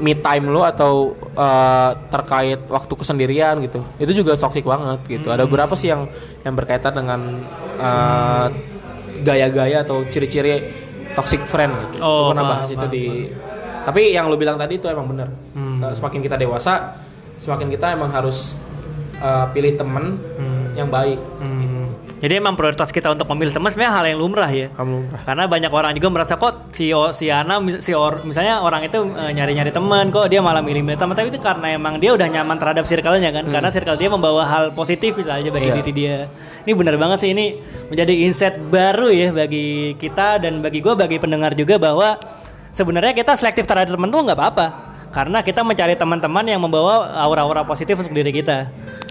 me 0.00 0.16
time 0.16 0.48
lu 0.48 0.64
atau 0.64 1.12
uh, 1.36 1.92
terkait 2.08 2.58
waktu 2.72 2.92
kesendirian 2.96 3.60
gitu 3.60 3.84
itu 4.00 4.24
juga 4.24 4.32
toxic 4.32 4.64
banget 4.64 4.98
gitu 5.06 5.28
ada 5.28 5.44
Hmm. 5.44 5.52
berapa 5.52 5.74
sih 5.76 5.92
yang 5.92 6.08
yang 6.42 6.56
berkaitan 6.56 6.96
dengan 6.96 7.20
uh, 7.76 8.48
gaya-gaya 9.20 9.84
atau 9.84 10.00
ciri-ciri 10.08 10.88
toxic 11.14 11.42
friend 11.46 11.72
gitu. 11.90 12.02
Oh, 12.02 12.30
pernah 12.32 12.58
bahas 12.58 12.68
itu 12.70 12.86
di 12.90 13.04
tapi 13.80 14.12
yang 14.12 14.28
lu 14.28 14.36
bilang 14.36 14.60
tadi 14.60 14.76
itu 14.76 14.86
emang 14.86 15.08
bener. 15.08 15.28
Hmm. 15.56 15.80
semakin 15.96 16.20
kita 16.20 16.36
dewasa 16.36 16.94
semakin 17.40 17.72
kita 17.72 17.96
emang 17.96 18.12
harus 18.12 18.52
uh, 19.24 19.48
pilih 19.50 19.74
temen 19.74 20.20
yang 20.76 20.88
baik. 20.88 21.18
Hmm. 21.40 21.69
Jadi 22.20 22.36
emang 22.36 22.52
prioritas 22.52 22.92
kita 22.92 23.08
untuk 23.08 23.24
memilih 23.26 23.48
teman 23.50 23.72
sebenarnya 23.72 23.94
hal 23.96 24.04
yang 24.06 24.18
lumrah 24.20 24.46
ya. 24.46 24.68
kamu 24.70 25.08
Karena 25.24 25.44
banyak 25.44 25.72
orang 25.72 25.96
juga 25.96 26.08
merasa 26.10 26.36
kok 26.36 26.68
si 26.70 26.92
O- 26.92 27.10
si 27.10 27.32
Ana 27.32 27.56
si 27.80 27.90
or, 27.90 28.20
misalnya 28.22 28.60
orang 28.60 28.84
itu 28.84 29.00
eh, 29.00 29.32
nyari-nyari 29.32 29.72
teman 29.72 30.08
kok 30.08 30.28
dia 30.28 30.38
malah 30.38 30.60
milih-milih 30.60 30.94
teman 30.94 31.16
tapi 31.16 31.28
itu 31.28 31.40
karena 31.40 31.72
emang 31.72 31.96
dia 31.96 32.12
udah 32.12 32.28
nyaman 32.28 32.60
terhadap 32.60 32.84
circle-nya 32.84 33.32
kan. 33.32 33.48
Karena 33.48 33.68
circle 33.68 33.96
dia 33.96 34.06
membawa 34.06 34.44
hal 34.44 34.64
positif 34.70 35.16
misalnya 35.16 35.48
bagi 35.48 35.66
Iya. 35.66 35.76
diri 35.80 35.92
dia. 35.92 36.16
Ini 36.60 36.76
benar 36.76 36.94
banget 36.94 37.24
sih 37.24 37.32
ini 37.32 37.56
menjadi 37.88 38.12
insight 38.20 38.60
baru 38.68 39.08
ya 39.08 39.32
bagi 39.32 39.96
kita 39.96 40.36
dan 40.38 40.60
bagi 40.60 40.78
gue 40.78 40.92
bagi 40.92 41.16
pendengar 41.16 41.56
juga 41.56 41.80
bahwa 41.80 42.20
sebenarnya 42.70 43.16
kita 43.16 43.32
selektif 43.32 43.64
terhadap 43.64 43.96
teman 43.96 44.12
tuh 44.12 44.20
nggak 44.22 44.36
apa-apa. 44.36 44.66
Karena 45.10 45.40
kita 45.40 45.64
mencari 45.64 45.96
teman-teman 45.96 46.44
yang 46.44 46.60
membawa 46.60 47.10
aura-aura 47.18 47.64
positif 47.64 47.98
untuk 47.98 48.12
diri 48.12 48.30
kita. 48.30 48.68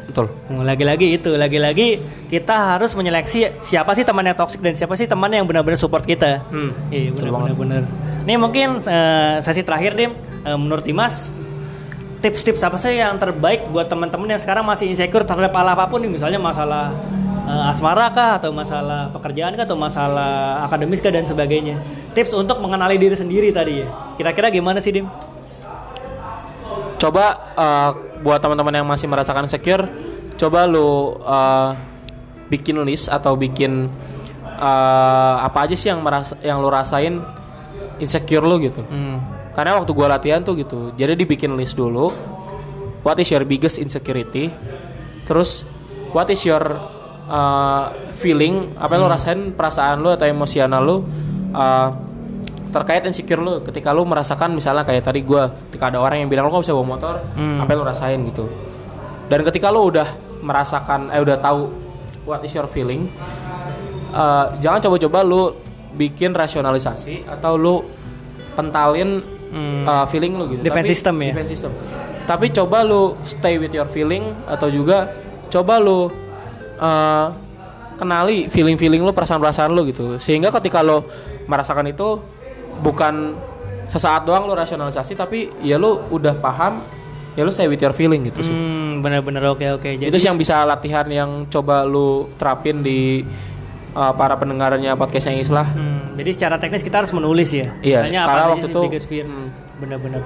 Betul 0.09 0.27
Oh, 0.49 0.65
Lagi-lagi 0.65 1.13
itu, 1.13 1.37
lagi-lagi 1.37 2.01
kita 2.25 2.75
harus 2.75 2.97
menyeleksi 2.97 3.61
siapa 3.61 3.93
sih 3.93 4.01
teman 4.01 4.25
yang 4.25 4.33
toksik 4.33 4.59
dan 4.59 4.73
siapa 4.73 4.97
sih 4.97 5.05
teman 5.05 5.29
yang 5.29 5.45
benar-benar 5.45 5.77
support 5.77 6.03
kita. 6.03 6.41
Hmm, 6.49 6.73
Iya, 6.89 7.13
benar-benar. 7.13 7.85
Ini 8.25 8.33
mungkin 8.41 8.81
eh, 8.81 9.35
sesi 9.45 9.61
terakhir 9.61 9.93
dim, 9.93 10.11
Eh, 10.39 10.55
menurut 10.55 10.87
Dimas, 10.87 11.35
tips-tips 12.23 12.63
apa 12.63 12.79
sih 12.79 12.95
yang 12.95 13.15
terbaik 13.19 13.67
buat 13.71 13.87
teman-teman 13.87 14.27
yang 14.35 14.41
sekarang 14.41 14.63
masih 14.67 14.91
insecure 14.91 15.23
terhadap 15.23 15.55
hal 15.55 15.67
apa 15.71 15.87
pun 15.87 16.03
nih 16.03 16.11
misalnya 16.11 16.39
masalah 16.39 16.91
eh, 17.47 17.71
asmara 17.71 18.11
kah 18.11 18.39
atau 18.39 18.51
masalah 18.51 19.07
pekerjaan 19.15 19.55
kah 19.55 19.63
atau 19.63 19.79
masalah 19.79 20.63
akademis 20.67 20.99
kah 20.99 21.11
dan 21.11 21.23
sebagainya 21.23 21.79
tips 22.11 22.35
untuk 22.35 22.59
mengenali 22.59 22.99
diri 22.99 23.15
sendiri 23.15 23.55
tadi 23.55 23.83
ya 23.83 23.87
kira-kira 24.19 24.51
gimana 24.51 24.83
sih 24.83 24.91
Dim? 24.91 25.07
coba 26.99 27.55
uh, 27.55 27.91
buat 28.19 28.39
teman-teman 28.43 28.83
yang 28.83 28.87
masih 28.87 29.07
merasakan 29.07 29.47
insecure 29.47 29.87
coba 30.39 30.67
lu 30.67 31.19
uh, 31.23 31.75
bikin 32.47 32.79
list 32.87 33.11
atau 33.11 33.35
bikin 33.35 33.87
uh, 34.45 35.35
apa 35.43 35.67
aja 35.67 35.75
sih 35.75 35.91
yang 35.91 36.03
merasa 36.03 36.35
yang 36.43 36.59
lu 36.63 36.69
rasain 36.71 37.19
insecure 37.99 38.43
lu 38.43 38.59
gitu. 38.63 38.81
Hmm. 38.83 39.19
karena 39.55 39.75
waktu 39.75 39.91
gua 39.91 40.07
latihan 40.15 40.39
tuh 40.39 40.55
gitu 40.55 40.95
jadi 40.95 41.19
dibikin 41.19 41.51
list 41.59 41.75
dulu 41.75 42.15
what 43.03 43.19
is 43.19 43.29
your 43.31 43.43
biggest 43.47 43.79
insecurity? 43.79 44.51
Terus 45.23 45.63
what 46.11 46.27
is 46.31 46.43
your 46.43 46.63
uh, 47.29 47.91
feeling? 48.19 48.75
Apa 48.75 48.97
yang 48.97 49.01
lu 49.07 49.09
rasain 49.11 49.39
perasaan 49.55 50.03
lu 50.03 50.11
atau 50.11 50.27
emosional 50.27 50.81
lu? 50.83 50.97
Uh, 51.53 51.89
terkait 52.69 53.01
insecure 53.03 53.37
lu 53.37 53.53
ketika 53.61 53.89
lu 53.89 54.03
merasakan 54.03 54.53
misalnya 54.53 54.81
kayak 54.81 55.01
tadi 55.01 55.21
gua 55.21 55.49
ketika 55.69 55.89
ada 55.89 55.99
orang 55.99 56.21
yang 56.21 56.29
bilang 56.29 56.45
lu 56.45 56.53
kok 56.53 56.63
bisa 56.63 56.73
bawa 56.73 56.87
motor 56.87 57.15
Hmm. 57.33 57.59
apa 57.59 57.69
yang 57.69 57.79
lu 57.81 57.85
rasain 57.85 58.19
gitu 58.23 58.45
dan 59.25 59.39
ketika 59.41 59.67
lu 59.69 59.89
udah 59.89 60.07
merasakan 60.39 61.09
eh 61.09 61.17
udah 61.17 61.37
tahu 61.37 61.67
what 62.23 62.41
is 62.41 62.51
your 62.51 62.65
feeling 62.65 63.09
uh, 64.11 64.53
jangan 64.57 64.79
coba-coba 64.81 65.19
lu 65.21 65.53
bikin 65.91 66.31
rasionalisasi 66.31 67.25
atau 67.27 67.53
lu 67.53 67.75
pentalin 68.53 69.21
Hmm. 69.49 69.81
uh, 69.81 70.05
feeling 70.05 70.37
lu 70.37 70.45
gitu. 70.47 70.61
Defense 70.61 70.85
Tapi- 70.85 70.93
system 70.93 71.15
ya? 71.19 71.31
Defense 71.33 71.49
system. 71.49 71.71
Tapi 72.23 72.53
coba 72.53 72.85
lu 72.85 73.17
stay 73.23 73.57
with 73.57 73.73
your 73.73 73.89
feeling 73.89 74.21
atau 74.45 74.69
juga 74.69 75.09
coba 75.49 75.81
lu 75.81 76.05
uh, 76.77 77.27
kenali 77.97 78.45
feeling-feeling 78.45 79.01
lu, 79.01 79.09
perasaan-perasaan 79.09 79.73
lu 79.73 79.89
gitu. 79.89 80.21
Sehingga 80.21 80.53
ketika 80.53 80.79
lu 80.79 81.01
merasakan 81.49 81.89
itu 81.89 82.21
bukan 82.79 83.35
sesaat 83.89 84.23
doang 84.23 84.45
lu 84.45 84.53
rasionalisasi 84.53 85.17
tapi 85.17 85.49
ya 85.65 85.81
lu 85.81 85.97
udah 86.13 86.37
paham 86.37 86.85
ya 87.33 87.41
lu 87.41 87.49
stay 87.49 87.65
with 87.65 87.81
your 87.81 87.93
feeling 87.93 88.21
gitu 88.25 88.45
sih. 88.45 88.53
Hmm, 88.53 89.01
benar-benar 89.01 89.53
oke 89.53 89.65
oke. 89.79 89.89
Jadi 89.97 90.09
Itu 90.11 90.17
sih 90.19 90.27
yang 90.27 90.37
bisa 90.37 90.63
latihan 90.65 91.05
yang 91.07 91.47
coba 91.47 91.87
lu 91.87 92.29
terapin 92.35 92.83
di 92.83 93.23
uh, 93.95 94.13
para 94.13 94.35
pendengarnya 94.35 94.93
podcast 94.99 95.31
yang 95.31 95.39
Islah. 95.39 95.67
Hmm, 95.71 96.13
jadi 96.19 96.29
secara 96.35 96.55
teknis 96.59 96.83
kita 96.83 97.01
harus 97.01 97.13
menulis 97.15 97.49
ya. 97.49 97.73
Iya, 97.79 98.05
Misalnya 98.05 98.21
karena 98.27 98.43
apa 98.43 98.51
waktu 98.57 98.67
itu- 98.69 98.83
biggest 98.89 99.07
fear? 99.07 99.25
hmm. 99.25 99.67
Benar-benar. 99.79 100.19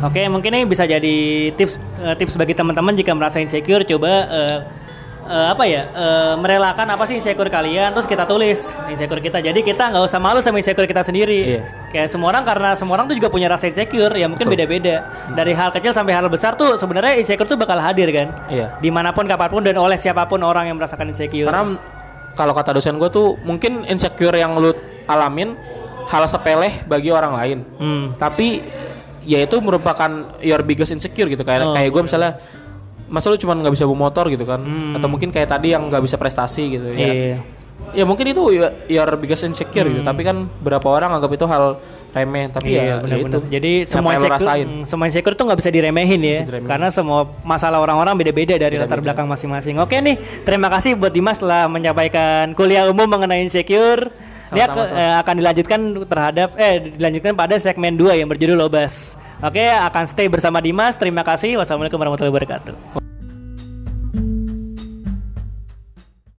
Oke, 0.00 0.24
mungkin 0.32 0.48
ini 0.56 0.64
bisa 0.64 0.88
jadi 0.88 1.16
tips 1.52 1.76
eh, 2.00 2.16
tips 2.16 2.40
bagi 2.40 2.56
teman-teman 2.56 2.96
jika 2.96 3.12
merasa 3.12 3.36
insecure 3.36 3.84
coba 3.84 4.08
eh, 4.24 4.58
eh, 5.32 5.46
apa 5.56 5.64
ya 5.64 5.82
eh, 5.88 6.34
merelakan 6.36 6.86
apa 6.92 7.08
sih 7.08 7.16
insecure 7.16 7.48
kalian 7.48 7.96
terus 7.96 8.04
kita 8.04 8.28
tulis 8.28 8.76
insecure 8.92 9.24
kita. 9.24 9.40
Jadi 9.40 9.64
kita 9.64 9.88
nggak 9.88 10.04
usah 10.04 10.20
malu 10.20 10.44
sama 10.44 10.60
insecure 10.60 10.84
kita 10.84 11.00
sendiri. 11.00 11.58
Iya. 11.58 11.62
kayak 11.92 12.08
semua 12.08 12.32
orang 12.32 12.44
karena 12.44 12.72
semua 12.72 12.96
orang 12.96 13.04
tuh 13.08 13.16
juga 13.20 13.28
punya 13.28 13.48
rasa 13.52 13.68
insecure 13.68 14.12
ya 14.12 14.28
mungkin 14.28 14.48
beda-beda. 14.48 15.08
Dari 15.32 15.52
hal 15.56 15.72
kecil 15.72 15.96
sampai 15.96 16.12
hal 16.12 16.28
besar 16.28 16.52
tuh 16.56 16.76
sebenarnya 16.76 17.16
insecure 17.16 17.48
tuh 17.48 17.56
bakal 17.56 17.80
hadir 17.80 18.12
kan? 18.12 18.28
Iya. 18.52 18.76
di 18.80 18.92
mana 18.92 19.12
pun 19.16 19.24
kapan 19.24 19.48
pun 19.48 19.62
dan 19.64 19.76
oleh 19.80 19.96
siapa 19.96 20.28
pun 20.28 20.44
orang 20.44 20.68
yang 20.68 20.76
merasakan 20.76 21.08
insecure. 21.12 21.48
Karena 21.48 21.80
kalau 22.36 22.52
kata 22.56 22.76
dosen 22.76 22.96
gue 22.96 23.08
tuh 23.12 23.36
mungkin 23.44 23.84
insecure 23.88 24.36
yang 24.36 24.56
lu 24.56 24.72
alamin 25.08 25.56
hal 26.08 26.24
sepele 26.28 26.84
bagi 26.88 27.12
orang 27.12 27.32
lain. 27.36 27.58
Hmm. 27.76 28.04
Tapi 28.16 28.60
ya 29.22 29.38
itu 29.44 29.56
merupakan 29.62 30.34
your 30.42 30.60
biggest 30.66 30.90
insecure 30.90 31.30
gitu. 31.30 31.44
Kayak 31.46 31.70
Oh, 31.70 31.74
kayak 31.76 31.90
gue 31.94 32.02
misalnya 32.02 32.32
masa 33.12 33.28
lu 33.28 33.36
cuma 33.36 33.52
nggak 33.52 33.70
bisa 33.70 33.84
bawa 33.84 33.98
motor 34.02 34.24
gitu 34.26 34.42
kan 34.42 34.58
Hmm. 34.58 34.96
atau 34.96 35.06
mungkin 35.06 35.28
kayak 35.28 35.46
tadi 35.46 35.70
yang 35.70 35.84
nggak 35.86 36.00
bisa 36.00 36.16
prestasi 36.16 36.62
gitu 36.72 36.88
ya 36.90 37.12
Iya. 37.12 37.36
ya 37.92 38.04
mungkin 38.04 38.24
itu 38.26 38.42
your, 38.88 39.10
biggest 39.16 39.44
insecure 39.44 39.84
gitu 39.84 40.00
tapi 40.00 40.22
kan 40.22 40.48
berapa 40.58 40.82
orang 40.82 41.12
anggap 41.12 41.28
itu 41.30 41.44
hal 41.44 41.76
remeh 42.10 42.44
tapi 42.46 42.72
Iya, 42.72 42.76
ya, 42.76 42.84
ya 42.84 42.96
benar-benar. 42.98 43.28
itu 43.30 43.38
Jadi 43.50 43.72
semua 43.84 44.12
insecure, 44.14 44.36
rasain 44.38 44.66
mm, 44.66 44.84
semua 44.84 45.04
insecure 45.06 45.32
tuh 45.32 45.44
nggak 45.44 45.58
bisa 45.58 45.70
diremehin 45.70 46.20
ya, 46.20 46.38
Bisa 46.38 46.48
diremehin. 46.50 46.68
karena 46.68 46.88
semua 46.88 47.20
masalah 47.42 47.78
orang-orang 47.78 48.12
beda-beda 48.14 48.54
dari 48.54 48.76
latar 48.76 48.96
Beda-beda. 48.96 49.16
belakang 49.16 49.26
masing-masing. 49.28 49.76
Oke 49.78 49.96
nih, 49.98 50.16
terima 50.42 50.68
kasih 50.68 50.92
buat 50.92 51.08
Dimas 51.08 51.36
telah 51.36 51.64
menyampaikan 51.66 52.52
kuliah 52.52 52.84
umum 52.86 53.04
mengenai 53.06 53.40
insecure. 53.40 54.12
Dia 54.50 54.68
Sama-sama, 54.68 54.84
ke- 54.86 54.92
eh, 54.94 55.14
akan 55.18 55.34
dilanjutkan 55.34 55.80
terhadap 56.04 56.48
eh 56.54 56.74
dilanjutkan 56.92 57.32
pada 57.32 57.56
segmen 57.56 57.92
2 57.94 58.12
yang 58.14 58.28
berjudul 58.28 58.56
Lobas. 58.58 59.16
Oke, 59.40 59.64
akan 59.64 60.04
stay 60.04 60.28
bersama 60.28 60.60
Dimas. 60.60 60.94
Terima 60.94 61.24
kasih. 61.24 61.56
Wassalamualaikum 61.56 61.96
warahmatullahi 61.96 62.30
wabarakatuh. 62.30 63.01